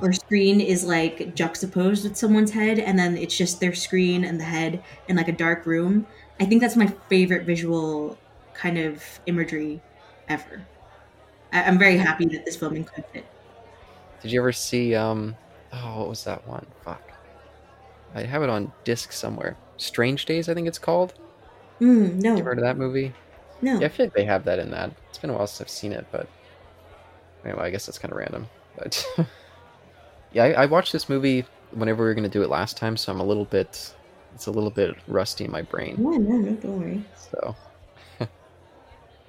[0.00, 4.38] or screen is like juxtaposed with someone's head and then it's just their screen and
[4.40, 6.06] the head in like a dark room.
[6.40, 8.20] I think that's my favorite visual
[8.54, 9.82] kind of imagery
[10.28, 10.68] ever.
[11.52, 13.26] I- I'm very happy that this film includes it.
[14.20, 15.36] Did you ever see um
[15.72, 16.66] oh what was that one?
[16.82, 17.12] Fuck.
[18.14, 19.58] I have it on disc somewhere.
[19.76, 21.14] Strange Days, I think it's called.
[21.80, 23.14] Mm, You no, heard of that movie?
[23.64, 23.80] No.
[23.80, 24.92] Yeah, I feel like they have that in that.
[25.08, 26.28] It's been a while since I've seen it, but
[27.44, 28.46] anyway, I guess that's kind of random.
[28.76, 29.04] But
[30.32, 32.96] yeah, I, I watched this movie whenever we were going to do it last time,
[32.96, 33.94] so I'm a little bit.
[34.34, 35.94] It's a little bit rusty in my brain.
[35.96, 37.04] No, no, no, don't worry.
[37.14, 37.54] So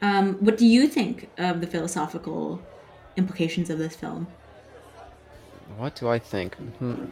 [0.01, 2.61] Um, what do you think of the philosophical
[3.15, 4.27] implications of this film?
[5.77, 6.55] What do I think?
[6.55, 7.05] Hmm.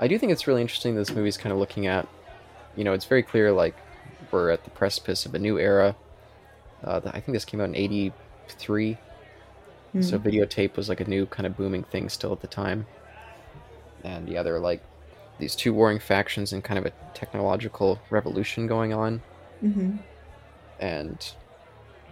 [0.00, 0.94] I do think it's really interesting.
[0.94, 2.08] This movie's kind of looking at,
[2.76, 3.74] you know, it's very clear like
[4.30, 5.96] we're at the precipice of a new era.
[6.82, 9.02] Uh, I think this came out in '83,
[9.92, 10.00] Hmm.
[10.02, 12.88] so videotape was like a new kind of booming thing still at the time.
[14.02, 14.86] And yeah, there are like
[15.38, 19.22] these two warring factions and kind of a technological revolution going on.
[19.60, 19.98] hmm
[20.78, 21.34] And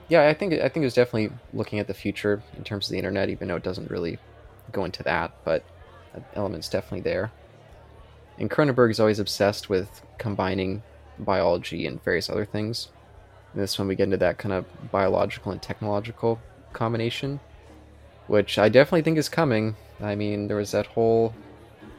[0.09, 2.93] yeah, I think I think it was definitely looking at the future in terms of
[2.93, 4.21] the internet, even though it doesn't really
[4.73, 5.65] go into that, but
[6.15, 7.35] that element's definitely there.
[8.39, 10.85] And Cronenberg is always obsessed with combining
[11.19, 12.91] biology and various other things.
[13.57, 16.39] This one we get into that kind of biological and technological
[16.75, 17.41] combination,
[18.29, 19.75] which I definitely think is coming.
[20.01, 21.35] I mean, there was that whole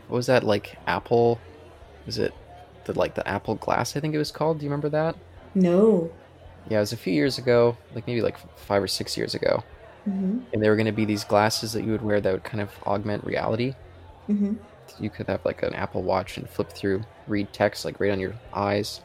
[0.07, 1.39] what was that like Apple?
[2.05, 2.33] Was it
[2.85, 3.97] the like the Apple Glass?
[3.97, 4.59] I think it was called.
[4.59, 5.15] Do you remember that?
[5.55, 6.11] No.
[6.69, 9.63] Yeah, it was a few years ago, like maybe like five or six years ago,
[10.05, 12.43] hmm and there were going to be these glasses that you would wear that would
[12.43, 13.73] kind of augment reality.
[14.27, 14.53] hmm
[14.99, 18.19] You could have like an Apple Watch and flip through, read text like right on
[18.19, 19.01] your eyes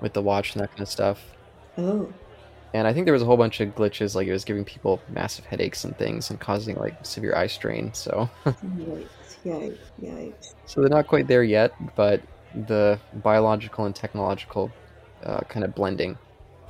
[0.00, 1.35] with the watch and that kind of stuff.
[1.78, 2.12] Oh.
[2.74, 5.00] And I think there was a whole bunch of glitches, like it was giving people
[5.08, 7.92] massive headaches and things and causing like severe eye strain.
[7.94, 9.08] So, Yikes!
[9.44, 9.78] Yikes!
[10.02, 10.54] Yikes!
[10.66, 12.22] so they're not quite there yet, but
[12.54, 14.70] the biological and technological
[15.24, 16.18] uh, kind of blending,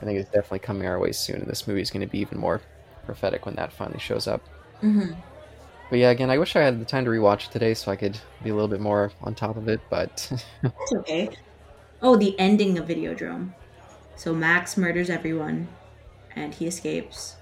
[0.01, 1.37] I think is definitely coming our way soon.
[1.37, 2.61] And this movie is going to be even more
[3.05, 4.43] prophetic when that finally shows up.
[4.81, 5.13] hmm
[5.91, 7.97] But yeah, again, I wish I had the time to rewatch it today so I
[7.97, 9.81] could be a little bit more on top of it.
[9.91, 10.31] But
[10.63, 11.31] It's okay.
[12.03, 13.53] Oh, the ending of Videodrome.
[14.17, 15.79] So Max murders everyone,
[16.35, 17.37] and he escapes,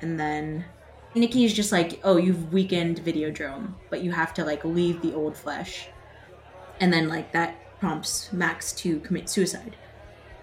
[0.00, 0.66] and then
[1.14, 5.14] Nikki is just like, "Oh, you've weakened Videodrome, but you have to like leave the
[5.14, 5.94] old flesh,"
[6.80, 9.78] and then like that prompts Max to commit suicide.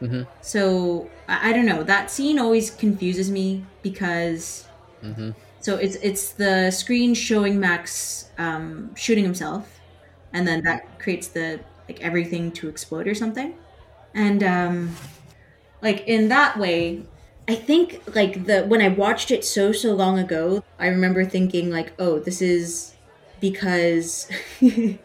[0.01, 0.27] Mhm.
[0.41, 1.83] So I, I don't know.
[1.83, 8.95] That scene always confuses me because hmm so it's it's the screen showing Max um,
[8.95, 9.81] shooting himself,
[10.33, 13.57] and then that creates the like everything to explode or something,
[14.15, 14.95] and um,
[15.81, 17.03] like in that way,
[17.47, 21.69] I think like the when I watched it so so long ago, I remember thinking
[21.69, 22.95] like, oh, this is
[23.39, 24.29] because.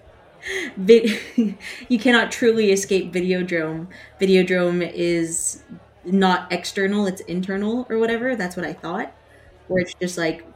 [0.77, 1.19] Vid-
[1.89, 3.89] you cannot truly escape Videodrome.
[4.21, 5.63] Videodrome is
[6.05, 8.37] not external; it's internal or whatever.
[8.37, 9.13] That's what I thought
[9.69, 10.47] where it's just like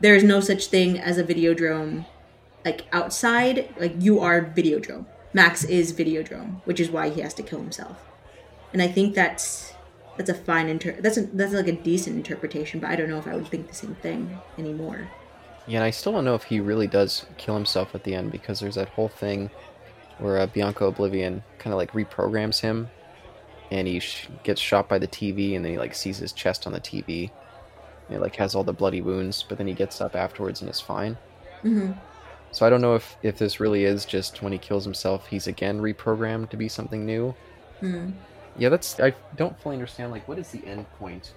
[0.00, 2.06] there's no such thing as a videodrome
[2.64, 7.42] like outside like you are videodrome max is videodrome which is why he has to
[7.42, 8.11] kill himself
[8.72, 9.78] and i think that's
[10.16, 13.18] that's a fine inter that's a, that's like a decent interpretation but i don't know
[13.18, 15.08] if i would think the same thing anymore
[15.66, 18.32] yeah, and I still don't know if he really does kill himself at the end
[18.32, 19.50] because there's that whole thing
[20.18, 22.92] where uh, Bianca O'Blivion kind of like reprograms him,
[23.70, 26.66] and he sh- gets shot by the TV, and then he like sees his chest
[26.66, 27.34] on the TV,
[28.08, 30.70] and he like has all the bloody wounds, but then he gets up afterwards and
[30.70, 31.20] is fine.
[31.62, 31.92] hmm
[32.52, 35.46] So I don't know if if this really is just when he kills himself, he's
[35.46, 37.34] again reprogrammed to be something new.
[37.82, 38.12] mm.
[38.56, 40.10] Yeah, that's I don't fully understand.
[40.10, 41.32] Like, what is the end point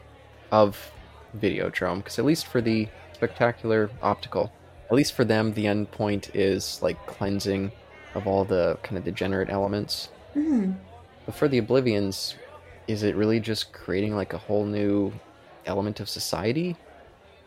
[0.51, 0.93] of
[1.37, 1.97] Videodrome?
[1.97, 4.51] Because at least for the spectacular optical,
[4.89, 7.71] at least for them, the end point is like cleansing
[8.13, 10.09] of all the kind of degenerate elements.
[10.33, 10.73] hmm
[11.25, 12.35] But for the O'Blivions,
[12.87, 15.21] is it really just creating like a whole new
[15.65, 16.75] element of society?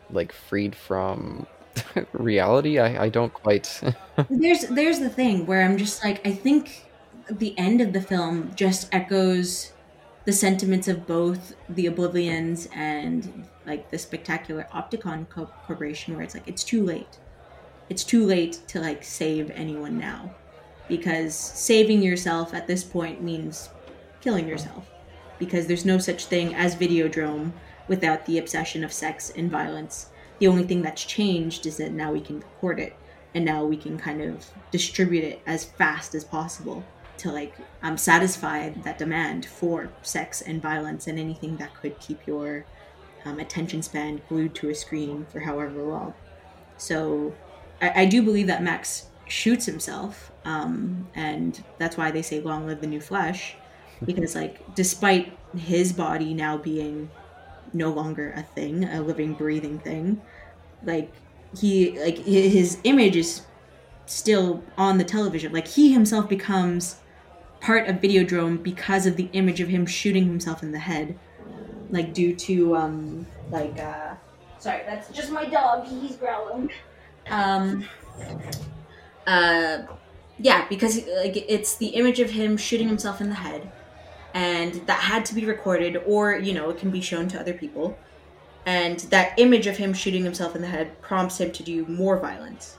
[0.09, 1.47] Like freed from
[2.13, 2.79] reality?
[2.79, 3.81] I, I don't quite.
[4.29, 6.88] there's there's the thing where I'm just like I think
[7.29, 9.73] the end of the film just echoes
[10.25, 16.33] the sentiments of both the O'Blivions and like the spectacular Optical Co- Corporation, where it's
[16.33, 17.19] like it's too late.
[17.89, 20.33] It's too late to like save anyone now,
[20.87, 23.69] because saving yourself at this point means
[24.21, 24.89] killing yourself,
[25.37, 27.51] because there's no such thing as Videodrome
[27.87, 30.09] without the obsession of sex and violence.
[30.39, 32.95] The only thing that's changed is that now we can record it
[33.33, 36.83] and now we can kind of distribute it as fast as possible
[37.19, 37.53] to like
[37.83, 42.65] um, satisfy that demand for sex and violence and anything that could keep your
[43.25, 46.13] um, attention span glued to a screen for however long.
[46.77, 47.33] So
[47.81, 52.65] I, I do believe that Max shoots himself, um, and that's why they say "Long
[52.65, 53.55] live the new flesh,"
[54.05, 57.09] because like despite his body now being
[57.73, 60.21] no longer a thing, a living, breathing thing,
[60.83, 61.11] like
[61.57, 63.41] he like his image is
[64.05, 65.51] still on the television.
[65.51, 66.97] Like he himself becomes
[67.61, 71.17] part of Videodrome because of the image of him shooting himself in the head,
[71.89, 74.15] like due to um like uh
[74.59, 75.85] sorry that's just my dog.
[75.87, 76.71] He's growling.
[77.29, 77.85] Um
[79.27, 79.79] uh
[80.37, 83.71] yeah because like it's the image of him shooting himself in the head.
[84.33, 87.53] And that had to be recorded or you know it can be shown to other
[87.53, 87.97] people.
[88.65, 92.19] And that image of him shooting himself in the head prompts him to do more
[92.19, 92.77] violence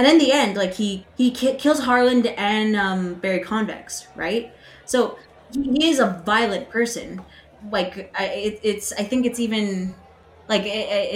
[0.00, 4.52] and in the end like he he ki- kills Harlan and um, barry convex right?
[4.84, 5.18] So
[5.52, 7.22] he he is a violent person.
[7.70, 9.94] Like I, it, it's i think it's even
[10.48, 10.66] like it,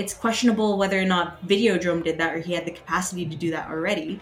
[0.00, 3.50] it's questionable whether or not videodrome did that or he had the capacity to do
[3.52, 4.20] that already.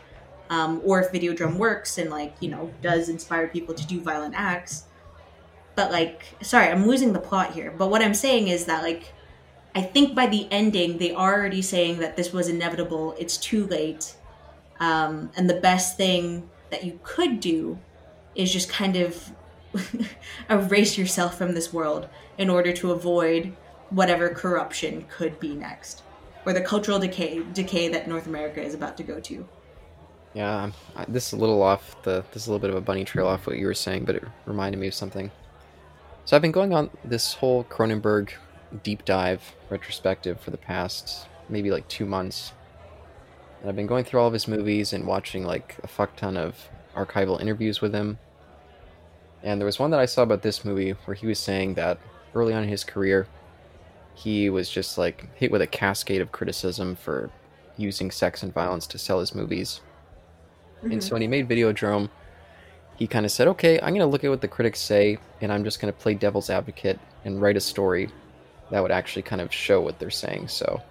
[0.51, 4.35] Um, or if videodrome works and like you know does inspire people to do violent
[4.37, 4.85] acts.
[5.75, 7.71] But like sorry i'm losing the plot here.
[7.77, 9.15] But what i'm saying is that like
[9.75, 13.17] i think by the ending they are already saying that this was inevitable.
[13.19, 14.17] It's too late
[14.83, 17.79] um, and the best thing that you could do
[18.35, 19.31] is just kind of
[20.51, 23.55] erase yourself from this world in order to avoid
[23.91, 26.03] whatever corruption could be next
[26.45, 29.47] or the cultural decay decay that north america is about to go to
[30.35, 30.71] yeah,
[31.09, 32.25] this is a little off the.
[32.33, 34.17] This is a little bit of a bunny trail off what you were saying, but
[34.17, 35.31] it reminded me of something.
[36.25, 38.31] So I've been going on this whole Cronenberg
[38.83, 42.53] deep dive retrospective for the past maybe like two months,
[43.63, 46.37] and I've been going through all of his movies and watching like a fuck ton
[46.37, 48.19] of archival interviews with him.
[49.45, 51.99] And there was one that I saw about this movie where he was saying that
[52.35, 53.29] early on in his career,
[54.15, 57.31] he was just like hit with a cascade of criticism for
[57.77, 59.81] using sex and violence to sell his movies.
[60.83, 61.01] And mm-hmm.
[61.01, 62.11] so when he made Videodrome,
[62.97, 65.53] he kind of said, okay, I'm going to look at what the critics say, and
[65.53, 68.11] I'm just going to play devil's advocate and write a story
[68.71, 70.49] that would actually kind of show what they're saying.
[70.49, 70.83] So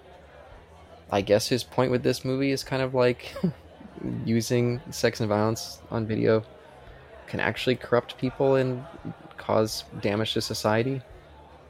[1.12, 3.34] I guess his point with this movie is kind of like
[4.24, 6.42] using sex and violence on video
[7.26, 8.82] can actually corrupt people and
[9.36, 11.02] cause damage to society.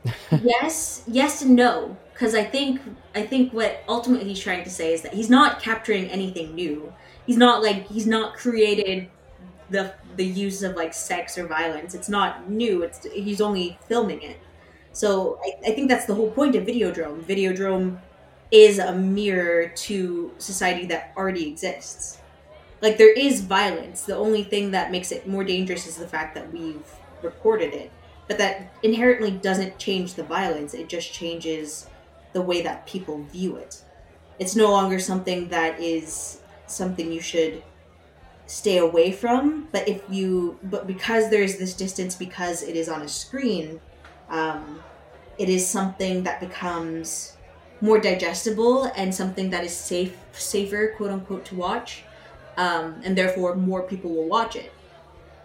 [0.43, 2.81] yes yes and no because i think
[3.15, 6.93] i think what ultimately he's trying to say is that he's not capturing anything new.
[7.25, 9.09] He's not like he's not created
[9.71, 11.95] the the use of like sex or violence.
[11.95, 12.83] It's not new.
[12.83, 14.39] It's he's only filming it.
[14.93, 17.23] So i, I think that's the whole point of videodrome.
[17.23, 17.99] Videodrome
[18.53, 22.19] is a mirror to society that already exists.
[22.81, 24.03] Like there is violence.
[24.03, 26.87] The only thing that makes it more dangerous is the fact that we've
[27.23, 27.91] recorded it.
[28.29, 30.75] But that inherently doesn't change the violence.
[30.75, 31.89] It just changes
[32.35, 33.83] the way that people view it.
[34.39, 37.63] It's no longer something that is something you should
[38.47, 39.69] stay away from.
[39.73, 43.81] But if you but because there's this distance because it is on a screen
[44.29, 44.81] um,
[45.39, 47.37] it is something that becomes
[47.83, 52.05] more digestible and something that is safe safer quote unquote to watch
[52.59, 54.73] um, and therefore more people will watch it.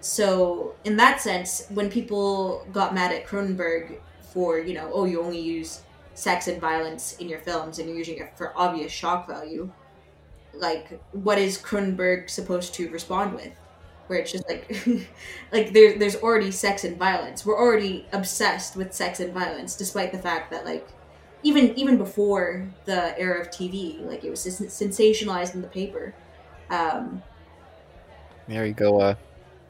[0.02, 4.00] So in that sense when people got mad at cronenberg
[4.34, 5.84] for you know oh you only use
[6.16, 9.72] sex and violence in your films and you're using it for obvious shock value
[10.54, 13.54] like what is cronenberg supposed to respond with?
[14.08, 14.88] Where it's just like
[15.52, 17.46] like there, there's already sex and violence.
[17.46, 20.88] We're already obsessed with sex and violence despite the fact that like
[21.44, 26.14] even even before the era of tv like it was sensationalized in the paper
[26.70, 27.24] um,
[28.48, 29.16] There you go, uh,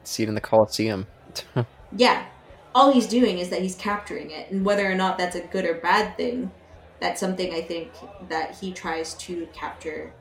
[0.02, 1.06] see it in the Coliseum.
[1.96, 2.26] yeah
[2.74, 5.64] all he's doing is that he's capturing it and whether or not that's a good
[5.64, 6.50] or bad thing
[7.00, 7.90] that's something i think
[8.28, 10.12] that he tries to capture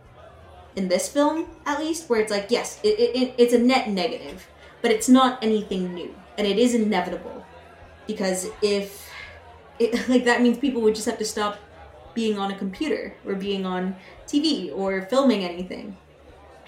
[0.76, 4.48] in this film at least where it's like yes it, it, it's a net negative
[4.82, 7.46] but it's not anything new and it is inevitable
[8.06, 9.10] because if
[9.80, 11.58] it like that means people would just have to stop
[12.14, 15.96] being on a computer or being on tv or filming anything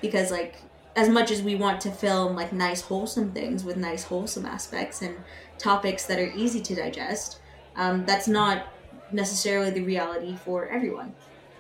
[0.02, 0.56] because like
[0.96, 5.02] as much as we want to film like nice wholesome things with nice wholesome aspects
[5.02, 5.16] and
[5.58, 7.40] topics that are easy to digest
[7.76, 8.68] um, that's not
[9.12, 11.14] necessarily the reality for everyone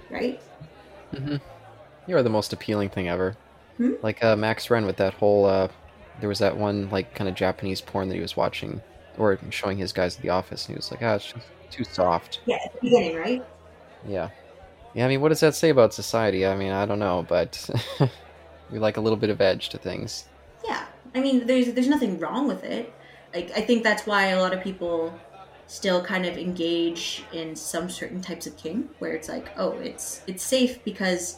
[0.10, 0.39] right
[1.14, 1.36] Mm-hmm.
[2.08, 3.36] You are the most appealing thing ever.
[3.78, 3.93] Hmm?
[4.02, 5.45] Like uh, Max Renn with that whole.
[5.45, 5.68] Uh,
[6.20, 8.82] there was that one like kind of Japanese porn that he was watching,
[9.20, 11.84] or showing his guys at the office, and he was like, "Ah, it's just too
[11.84, 13.45] soft." yeah at the beginning right
[14.07, 14.30] Yeah.
[14.95, 15.05] Yeah.
[15.05, 16.47] I mean, what does that say about society?
[16.47, 17.70] I mean, I don't know, but
[18.72, 20.26] we like a little bit of edge to things.
[20.65, 22.91] Yeah, I mean, there's there's nothing wrong with it.
[23.34, 25.13] Like, I think that's why a lot of people
[25.67, 30.22] still kind of engage in some certain types of king, where it's like, oh, it's
[30.26, 31.38] it's safe because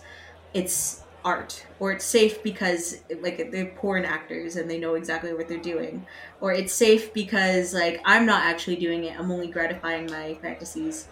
[0.54, 5.48] it's art, or it's safe because like they're porn actors and they know exactly what
[5.48, 6.06] they're doing,
[6.40, 11.08] or it's safe because like I'm not actually doing it; I'm only gratifying my fantasies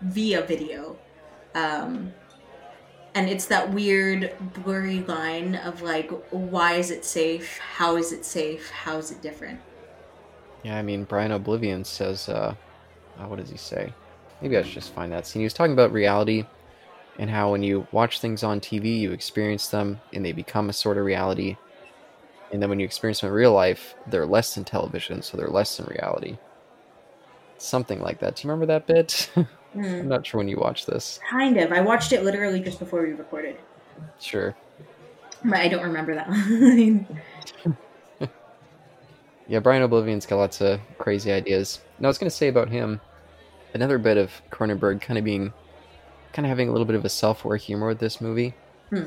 [0.00, 0.96] via video.
[1.54, 2.12] Um,
[3.14, 8.24] and it's that weird blurry line of like why is it safe how is it
[8.24, 9.58] safe how is it different
[10.62, 12.54] Yeah, I mean, Brian O'Blivion says, uh,
[13.18, 13.92] uh, what does he say?
[14.42, 15.40] Maybe I should just find that scene.
[15.40, 16.44] He was talking about reality
[17.18, 20.72] and how when you watch things on TV, you experience them and they become a
[20.72, 21.56] sort of reality.
[22.52, 25.48] And then when you experience them in real life, they're less than television, so they're
[25.48, 26.38] less than reality.
[27.58, 28.36] Something like that.
[28.36, 29.30] Do you remember that bit?
[29.74, 29.84] Hmm.
[29.84, 31.20] I'm not sure when you watched this.
[31.28, 33.54] kind of i watched it literally just before we recorded
[34.18, 34.56] Sure.
[35.44, 37.06] but i don't remember that line
[39.46, 41.80] Yeah, Brian O'Blivion's got lots of crazy ideas.
[41.98, 42.98] Now, I was going to say about him,
[43.74, 45.52] another bit of Cronenberg kind of being,
[46.38, 48.54] kind of having a little bit of a self-aware humor with this movie.
[48.90, 49.06] Hmm.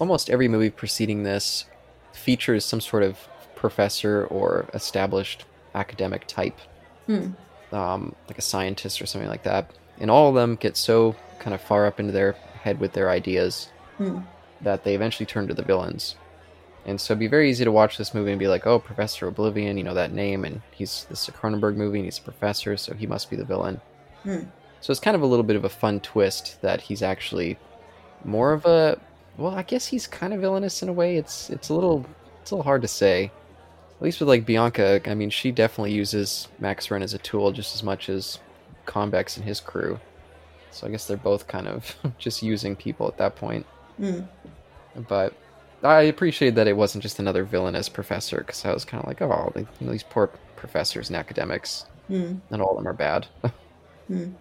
[0.00, 1.66] Almost every movie preceding this
[2.14, 3.18] features some sort of
[3.54, 5.44] professor or established
[5.74, 6.58] academic type,
[7.04, 7.32] Hmm.
[7.72, 9.70] um, like a scientist or something like that.
[10.00, 13.10] And all of them get so kind of far up into their head with their
[13.10, 13.68] ideas
[13.98, 14.20] Hmm.
[14.62, 16.16] that they eventually turn to the villains.
[16.86, 19.26] And so it'd be very easy to watch this movie and be like, oh, Professor
[19.26, 22.22] O'Blivion, you know that name, and he's this is a Cronenberg movie and he's a
[22.22, 23.82] professor, so he must be the villain.
[24.22, 24.44] Hmm.
[24.82, 27.56] So it's kind of a little bit of a fun twist that he's actually
[28.24, 28.98] more of a
[29.38, 31.16] well, I guess he's kind of villainous in a way.
[31.16, 32.04] It's it's a little
[32.42, 33.30] it's a little hard to say.
[33.96, 37.52] At least with like Bianca, I mean, she definitely uses Max Renn as a tool
[37.52, 38.40] just as much as
[38.84, 40.00] Convex and his crew.
[40.72, 43.64] So I guess they're both kind of just using people at that point.
[43.98, 44.22] Hmm.
[45.08, 45.34] But
[45.84, 49.22] I appreciate that it wasn't just another villainous professor because I was kind of like,
[49.22, 51.86] oh, they, you know, these poor professors and academics.
[52.50, 53.28] Not all of them are bad.
[54.08, 54.32] Hmm.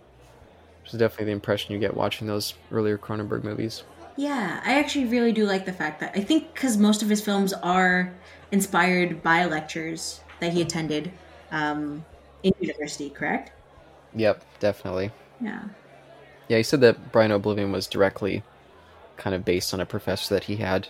[0.84, 3.84] Which is definitely the impression you get watching those earlier Cronenberg movies.
[4.18, 7.22] Yeah, I actually really do like the fact that I think because most of his
[7.22, 8.14] films are
[8.52, 11.12] inspired by lectures that he attended
[11.52, 12.04] um,
[12.44, 13.52] in university, correct?
[14.16, 15.12] Yep, definitely.
[15.40, 15.64] Yeah.
[16.50, 18.44] Yeah, he said that Brian O'Blivion was directly
[19.18, 20.88] kind of based on a professor that he had,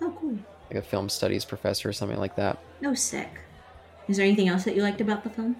[0.00, 0.38] Oh, cool.
[0.70, 2.58] like a film studies professor or something like that.
[2.80, 3.40] No sick.
[4.06, 5.56] Is there anything else that you liked about the film?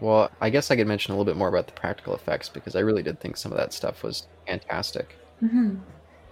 [0.00, 2.76] Well, I guess I could mention a little bit more about the practical effects because
[2.76, 5.16] I really did think some of that stuff was fantastic.
[5.42, 5.76] Mm-hmm.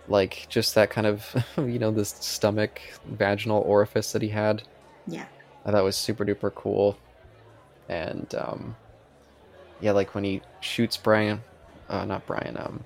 [0.08, 4.62] Like just that kind of, you know, this stomach vaginal orifice that he had.
[5.06, 5.26] Yeah.
[5.64, 6.96] I thought was super duper cool.
[7.88, 8.76] And um
[9.80, 11.42] yeah, like when he shoots Brian
[11.88, 12.84] uh not Brian, um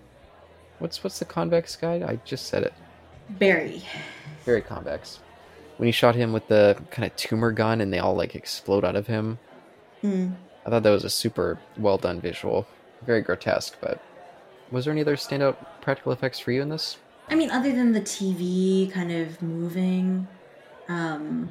[0.78, 1.96] what's what's the convex guy?
[2.06, 2.72] I just said it.
[3.28, 3.82] Barry.
[4.46, 5.20] Very convex.
[5.76, 8.84] When he shot him with the kind of tumor gun and they all like explode
[8.84, 9.38] out of him.
[10.02, 10.34] Mm.
[10.70, 12.64] I thought that was a super well done visual.
[13.04, 14.00] Very grotesque, but
[14.70, 16.96] was there any other standout practical effects for you in this?
[17.28, 20.28] I mean, other than the TV kind of moving,
[20.88, 21.50] um,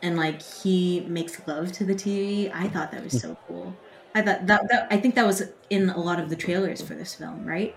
[0.00, 3.74] and like he makes love to the TV, I thought that was so cool.
[4.14, 6.94] I thought that, that I think that was in a lot of the trailers for
[6.94, 7.74] this film, right?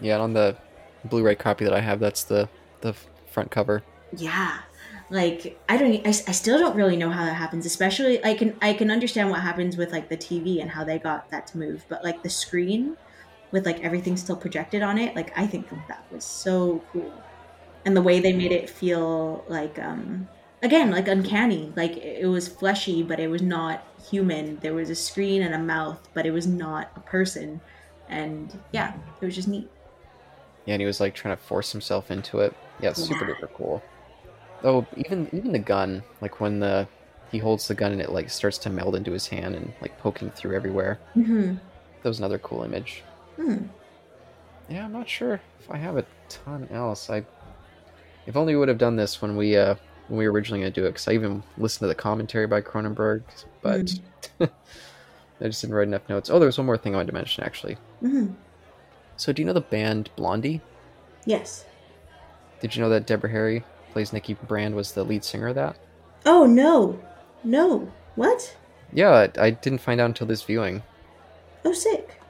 [0.00, 0.56] Yeah, and on the
[1.04, 2.48] Blu-ray copy that I have, that's the
[2.80, 2.94] the
[3.30, 3.82] front cover.
[4.16, 4.60] Yeah.
[5.10, 8.58] Like I don't I, I still don't really know how that happens especially I can
[8.62, 11.58] I can understand what happens with like the TV and how they got that to
[11.58, 12.96] move but like the screen
[13.52, 17.26] with like everything still projected on it like I think that was so cool
[17.84, 20.28] and the way they made it feel like um
[20.62, 24.94] again like uncanny like it was fleshy but it was not human there was a
[24.94, 27.62] screen and a mouth but it was not a person
[28.08, 29.72] and yeah it was just neat
[30.64, 32.56] Yeah, and he was like trying to force himself into it.
[32.78, 33.26] Yeah, it's super Yeah.
[33.26, 33.84] duper cool.
[34.64, 36.86] Oh, even even the gun, like when the
[37.30, 39.98] he holds the gun and it like starts to meld into his hand and like
[39.98, 40.98] poking through everywhere.
[41.16, 41.54] mm-hmm.
[42.02, 43.02] That was another cool image.
[43.36, 43.58] hmm.
[44.68, 47.10] Yeah, I'm not sure if I have a ton else.
[47.10, 47.24] I
[48.26, 49.74] if only we would have done this when we uh
[50.08, 52.46] when we were originally going to do it because I even listened to the commentary
[52.46, 53.22] by Cronenberg,
[53.62, 53.92] but
[54.40, 54.48] I
[55.46, 56.28] just didn't write enough notes.
[56.30, 57.76] Oh, there was one more thing I wanted to mention actually.
[58.00, 58.28] hmm
[59.16, 60.60] So, do you know the band Blondie?
[61.24, 61.64] Yes.
[62.60, 65.76] Did you know that Deborah Harry plays Nikki Brand was the lead singer of that?
[66.24, 66.98] Oh no,
[67.44, 67.90] no.
[68.14, 68.56] What?
[68.92, 70.82] Yeah, I, didn't find out until this viewing.
[71.64, 72.20] Oh, sick.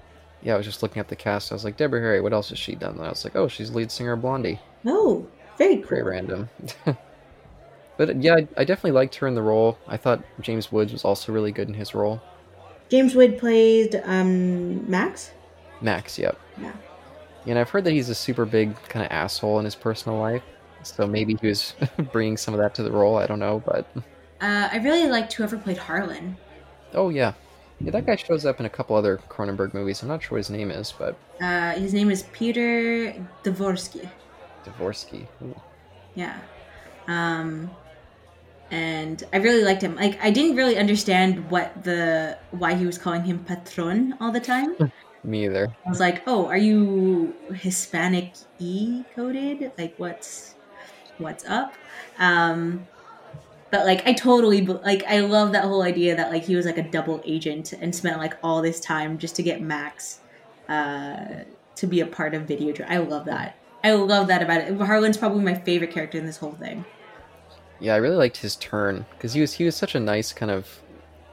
[0.42, 1.50] Yeah, I was just looking at the cast.
[1.50, 2.96] I was like, Deborah Harry, what else has she done?
[2.96, 4.60] And I was like, oh, she's lead singer of Blondie.
[4.86, 5.26] Oh,
[5.58, 5.88] very cool.
[5.88, 6.48] Very random.
[7.96, 9.78] but yeah, I, I definitely liked her in the role.
[9.88, 12.20] I thought James Woods was also really good in his role.
[12.88, 15.32] James Wood played um Max.
[15.80, 16.38] Max, yep.
[16.60, 16.72] Yeah.
[17.46, 20.42] And I've heard that he's a super big kind of asshole in his personal life.
[20.82, 21.74] So maybe he was
[22.12, 23.16] bringing some of that to the role.
[23.16, 23.86] I don't know, but
[24.40, 26.36] Uh, I really liked whoever played Harlan.
[26.94, 27.32] oh yeah,
[27.80, 30.02] yeah, that guy shows up in a couple other Cronenberg movies.
[30.02, 33.14] I'm not sure what his name is, but Uh, his name is Peter
[33.44, 34.08] Dvorsky.
[34.64, 35.26] Dvorsky.
[35.42, 35.60] Ooh.
[36.14, 36.38] Yeah.
[37.08, 37.70] Um
[38.70, 39.96] and I really liked him.
[39.96, 44.40] Like I didn't really understand what the why he was calling him patron all the
[44.40, 44.76] time.
[45.24, 45.68] Me either.
[45.86, 49.72] I was like, "Oh, are you Hispanic E coded?
[49.78, 50.56] Like what's
[51.18, 51.74] what's up?"
[52.18, 52.86] Um
[53.70, 56.78] but like I totally like I love that whole idea that like he was like
[56.78, 60.20] a double agent and spent like all this time just to get Max
[60.68, 61.44] uh
[61.74, 63.56] to be a part of video I love that.
[63.82, 64.78] I love that about it.
[64.78, 66.84] Harlan's probably my favorite character in this whole thing.
[67.80, 70.52] Yeah, I really liked his turn because he was he was such a nice kind
[70.52, 70.80] of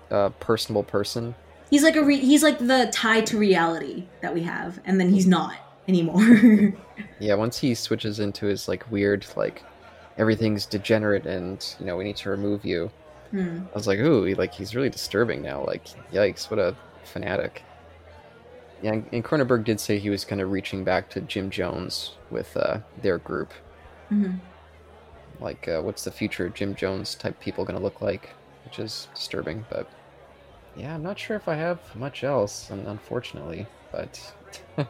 [0.10, 1.36] uh, personable person.
[1.70, 5.10] He's like a re- he's like the tie to reality that we have, and then
[5.10, 5.58] he's not
[5.90, 6.74] anymore.
[7.22, 9.64] Yeah, once he switches into his like weird like
[10.18, 12.92] everything's degenerate and you know we need to remove you.
[13.32, 13.60] Hmm.
[13.72, 15.64] I was like, ooh, he, like he's really disturbing now.
[15.66, 16.76] Like, yikes, what a
[17.06, 17.64] fanatic.
[18.82, 22.16] Yeah, and and Cronenberg did say he was kind of reaching back to Jim Jones
[22.32, 23.52] with uh, their group.
[24.12, 24.40] Mhm.
[25.42, 28.30] Like, uh, what's the future of Jim Jones type people going to look like?
[28.66, 29.90] Which is disturbing, but
[30.76, 33.68] yeah, I'm not sure if I have much else, un- unfortunately.
[33.92, 34.34] But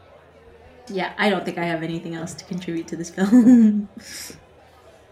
[0.89, 3.89] Yeah, I don't think I have anything else to contribute to this film.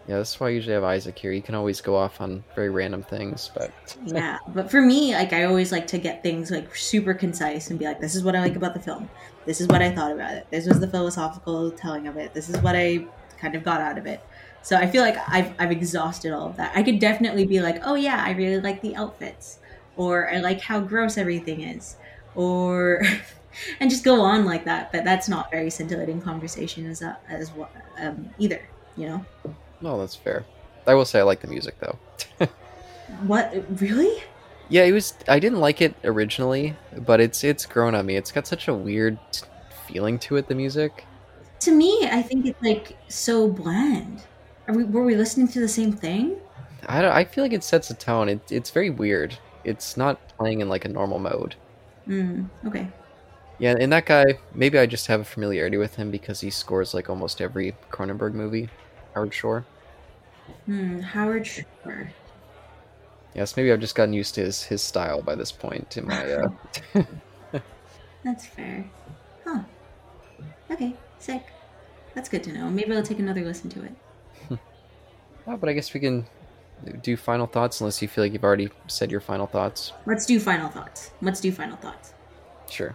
[0.08, 1.32] yeah, that's why I usually have Isaac here.
[1.32, 3.72] You can always go off on very random things, but
[4.04, 7.78] yeah, but for me, like I always like to get things like super concise and
[7.78, 9.08] be like, this is what I like about the film.
[9.44, 10.46] This is what I thought about it.
[10.50, 12.34] This was the philosophical telling of it.
[12.34, 13.06] This is what I
[13.38, 14.20] kind of got out of it.
[14.62, 16.72] So I feel like I've I've exhausted all of that.
[16.74, 19.58] I could definitely be like, oh yeah, I really like the outfits,
[19.96, 21.96] or I like how gross everything is,
[22.34, 23.02] or
[23.80, 24.92] and just go on like that.
[24.92, 28.62] But that's not very scintillating conversation as uh, as well um, either.
[28.96, 29.26] You know
[29.80, 30.44] no, that's fair.
[30.86, 31.98] I will say I like the music though.
[33.26, 34.22] what really?
[34.68, 35.14] Yeah, it was.
[35.28, 38.16] I didn't like it originally, but it's it's grown on me.
[38.16, 39.18] It's got such a weird
[39.86, 40.48] feeling to it.
[40.48, 41.04] The music.
[41.60, 44.24] To me, I think it's like so bland.
[44.66, 46.36] Are we were we listening to the same thing?
[46.86, 48.28] I don't, I feel like it sets a tone.
[48.28, 49.36] It, it's very weird.
[49.64, 51.54] It's not playing in like a normal mode.
[52.04, 52.44] Hmm.
[52.66, 52.88] Okay.
[53.58, 56.94] Yeah, and that guy, maybe I just have a familiarity with him because he scores
[56.94, 58.68] like almost every Cronenberg movie.
[59.14, 59.64] Howard Shore.
[60.66, 61.00] Hmm.
[61.00, 62.12] Howard Shore.
[63.34, 66.32] Yes, maybe I've just gotten used to his, his style by this point in my.
[66.32, 66.48] Uh...
[68.24, 68.88] That's fair.
[69.44, 69.62] Huh.
[70.70, 70.94] Okay.
[71.18, 71.46] Sick.
[72.14, 72.70] That's good to know.
[72.70, 74.58] Maybe I'll take another listen to it.
[75.46, 76.26] oh, but I guess we can
[77.02, 79.92] do final thoughts unless you feel like you've already said your final thoughts.
[80.06, 81.10] Let's do final thoughts.
[81.20, 82.14] Let's do final thoughts.
[82.70, 82.94] Sure.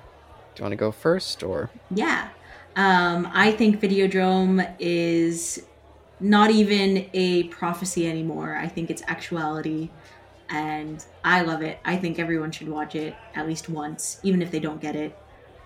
[0.55, 1.69] Do you want to go first or?
[1.91, 2.29] Yeah.
[2.75, 5.63] Um, I think Videodrome is
[6.19, 8.55] not even a prophecy anymore.
[8.55, 9.89] I think it's actuality.
[10.49, 11.79] And I love it.
[11.83, 15.17] I think everyone should watch it at least once, even if they don't get it.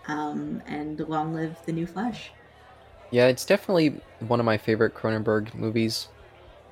[0.07, 2.31] Um, and long live the new Flesh.
[3.11, 6.07] Yeah, it's definitely one of my favorite Cronenberg movies.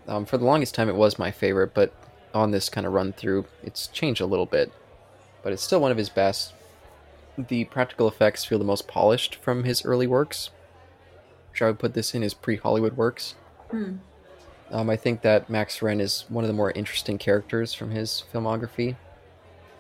[0.08, 1.94] Um, for the longest time, it was my favorite, but
[2.34, 4.72] on this kind of run through, it's changed a little bit.
[5.44, 6.54] But it's still one of his best.
[7.38, 10.50] The practical effects feel the most polished from his early works.
[11.52, 13.36] Which I would put this in his pre Hollywood works.
[13.72, 13.98] Hmm.
[14.72, 18.24] Um, I think that Max Renn is one of the more interesting characters from his
[18.34, 18.96] filmography.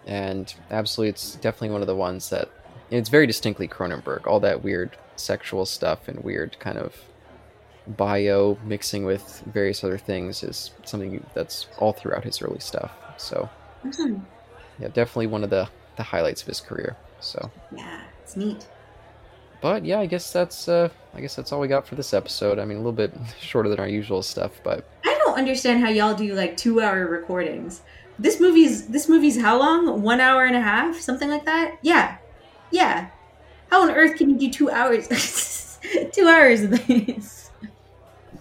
[0.06, 2.49] And absolutely, it's definitely one of the ones that.
[2.91, 4.28] It's very distinctly Cronenberg.
[4.28, 6.95] All that weird sexual stuff and weird kind of
[7.88, 12.91] bio mixing with various other things is something that's all throughout his early stuff.
[13.18, 13.49] So,
[13.84, 14.22] Mhm.
[14.80, 16.95] yeah, definitely one of the, the highlights of his career.
[17.20, 18.68] So, Yeah, it's neat.
[19.61, 22.59] but yeah, I guess that's uh, I guess that's all we got for this episode.
[22.59, 25.89] I mean, a little bit shorter than our usual stuff, but I don't understand how
[25.89, 27.82] y'all do like two hour recordings.
[28.20, 30.01] This movie's this movie's how long?
[30.01, 31.78] One hour and a half, something like that.
[31.82, 32.18] Yeah,
[32.72, 33.09] yeah.
[33.72, 35.07] How on earth can you do two hours?
[36.13, 37.49] two hours of this?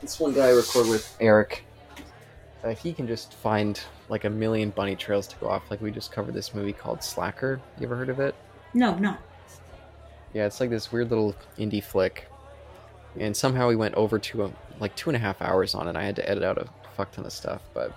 [0.00, 1.64] this one guy I record with, Eric,
[2.62, 5.62] uh, he can just find like a million bunny trails to go off.
[5.70, 7.60] Like we just covered this movie called Slacker.
[7.80, 8.34] You ever heard of it?
[8.74, 9.16] No, no.
[10.32, 12.26] Yeah, it's like this weird little indie flick,
[13.18, 15.94] and somehow we went over to a, like two and a half hours on it.
[15.94, 17.92] I had to edit out a fuck ton of stuff, but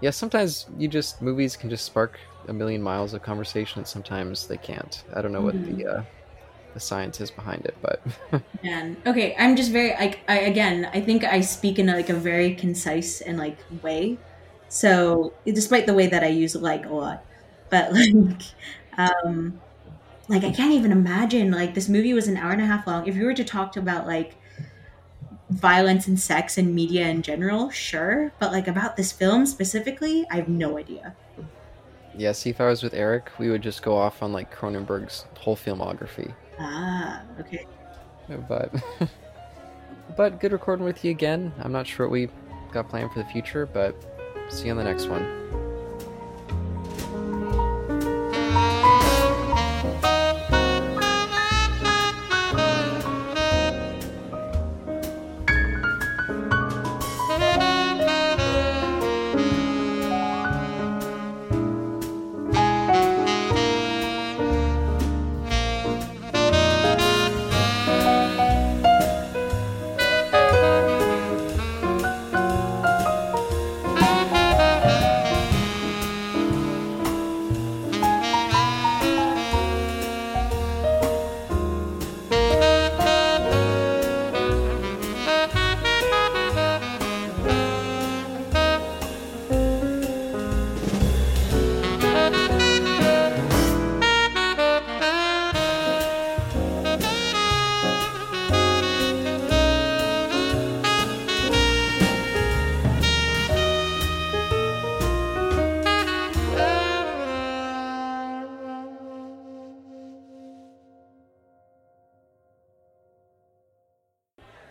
[0.00, 2.18] yeah, sometimes you just movies can just spark
[2.48, 5.02] a million miles of conversation, and sometimes they can't.
[5.14, 6.02] I don't know what the uh,
[6.74, 8.02] the science is behind it, but
[8.62, 12.14] Man, okay, I'm just very like I again, I think I speak in like a
[12.14, 14.18] very concise and like way.
[14.68, 17.24] So despite the way that I use like a lot,
[17.70, 18.42] but like,
[18.98, 19.60] um,
[20.30, 23.06] like I can't even imagine like this movie was an hour and a half long.
[23.08, 24.36] If you were to talk about like
[25.50, 30.36] violence and sex and media in general, sure, but like about this film specifically, I
[30.36, 31.16] have no idea.
[32.16, 32.30] yeah.
[32.30, 35.56] See, if I was with Eric, we would just go off on like Cronenberg's whole
[35.56, 36.32] filmography.
[36.60, 37.66] Ah, okay.
[38.48, 38.72] But
[40.16, 41.52] but good recording with you again.
[41.58, 42.28] I'm not sure what we
[42.70, 43.96] got planned for the future, but
[44.48, 45.69] see you on the next one.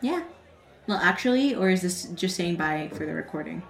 [0.02, 0.24] Yeah.
[0.88, 3.62] Well, actually, or is this just saying bye for the recording?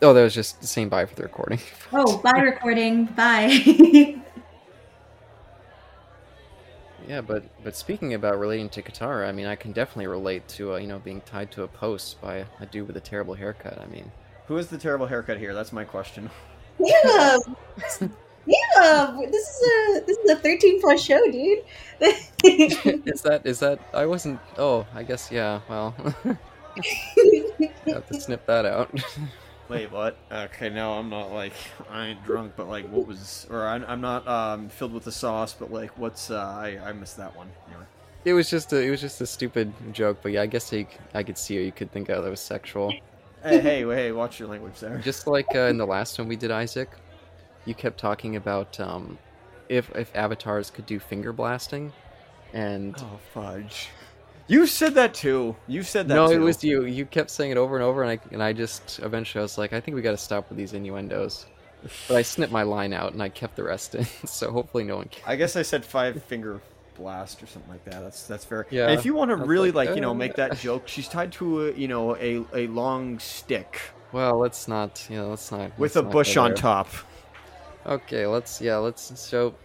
[0.00, 1.60] Oh, that was just saying bye for the recording.
[1.92, 3.06] Oh, bye recording.
[3.06, 4.14] Bye.
[7.08, 10.74] Yeah, but but speaking about relating to Katara, I mean, I can definitely relate to
[10.74, 13.80] uh, you know being tied to a post by a dude with a terrible haircut.
[13.80, 14.12] I mean,
[14.46, 15.54] who is the terrible haircut here?
[15.54, 16.28] That's my question.
[16.78, 17.38] yeah.
[18.48, 19.20] Yeah.
[19.30, 21.64] This is a this is a 13 plus show, dude.
[22.44, 24.40] is that is that I wasn't?
[24.56, 25.60] Oh, I guess yeah.
[25.68, 25.94] Well,
[26.26, 26.36] I
[27.86, 28.90] have to snip that out.
[29.68, 30.16] Wait, what?
[30.32, 31.52] Okay, no, I'm not like
[31.90, 33.46] I ain't drunk, but like, what was?
[33.50, 36.30] Or I'm, I'm not um, filled with the sauce, but like, what's?
[36.30, 37.50] Uh, I I missed that one.
[37.68, 37.84] Anyway.
[38.24, 40.86] it was just a it was just a stupid joke, but yeah, I guess you,
[41.12, 42.90] I could see or you could think oh, that was sexual.
[43.42, 44.12] hey, hey, hey!
[44.12, 44.98] Watch your language there.
[44.98, 46.88] Just like uh, in the last one we did, Isaac,
[47.68, 49.18] you kept talking about um,
[49.68, 51.92] if if avatars could do finger blasting,
[52.54, 53.90] and Oh fudge!
[54.46, 55.54] You said that too.
[55.66, 56.14] You said that.
[56.14, 56.34] no, too.
[56.34, 56.86] it was you.
[56.86, 59.58] You kept saying it over and over, and I and I just eventually I was
[59.58, 61.46] like, I think we got to stop with these innuendos.
[62.08, 64.96] But I snipped my line out and I kept the rest in, so hopefully no
[64.96, 65.08] one.
[65.08, 65.22] Can.
[65.26, 66.60] I guess I said five finger
[66.96, 68.00] blast or something like that.
[68.00, 68.66] That's that's fair.
[68.70, 70.14] Yeah, And if you want to really like, like you know uh.
[70.14, 73.80] make that joke, she's tied to a you know a a long stick
[74.12, 75.06] Well, let's not.
[75.10, 75.78] You know, let's not.
[75.78, 76.88] with let's a not bush on top.
[77.86, 79.54] Okay, let's yeah, let's so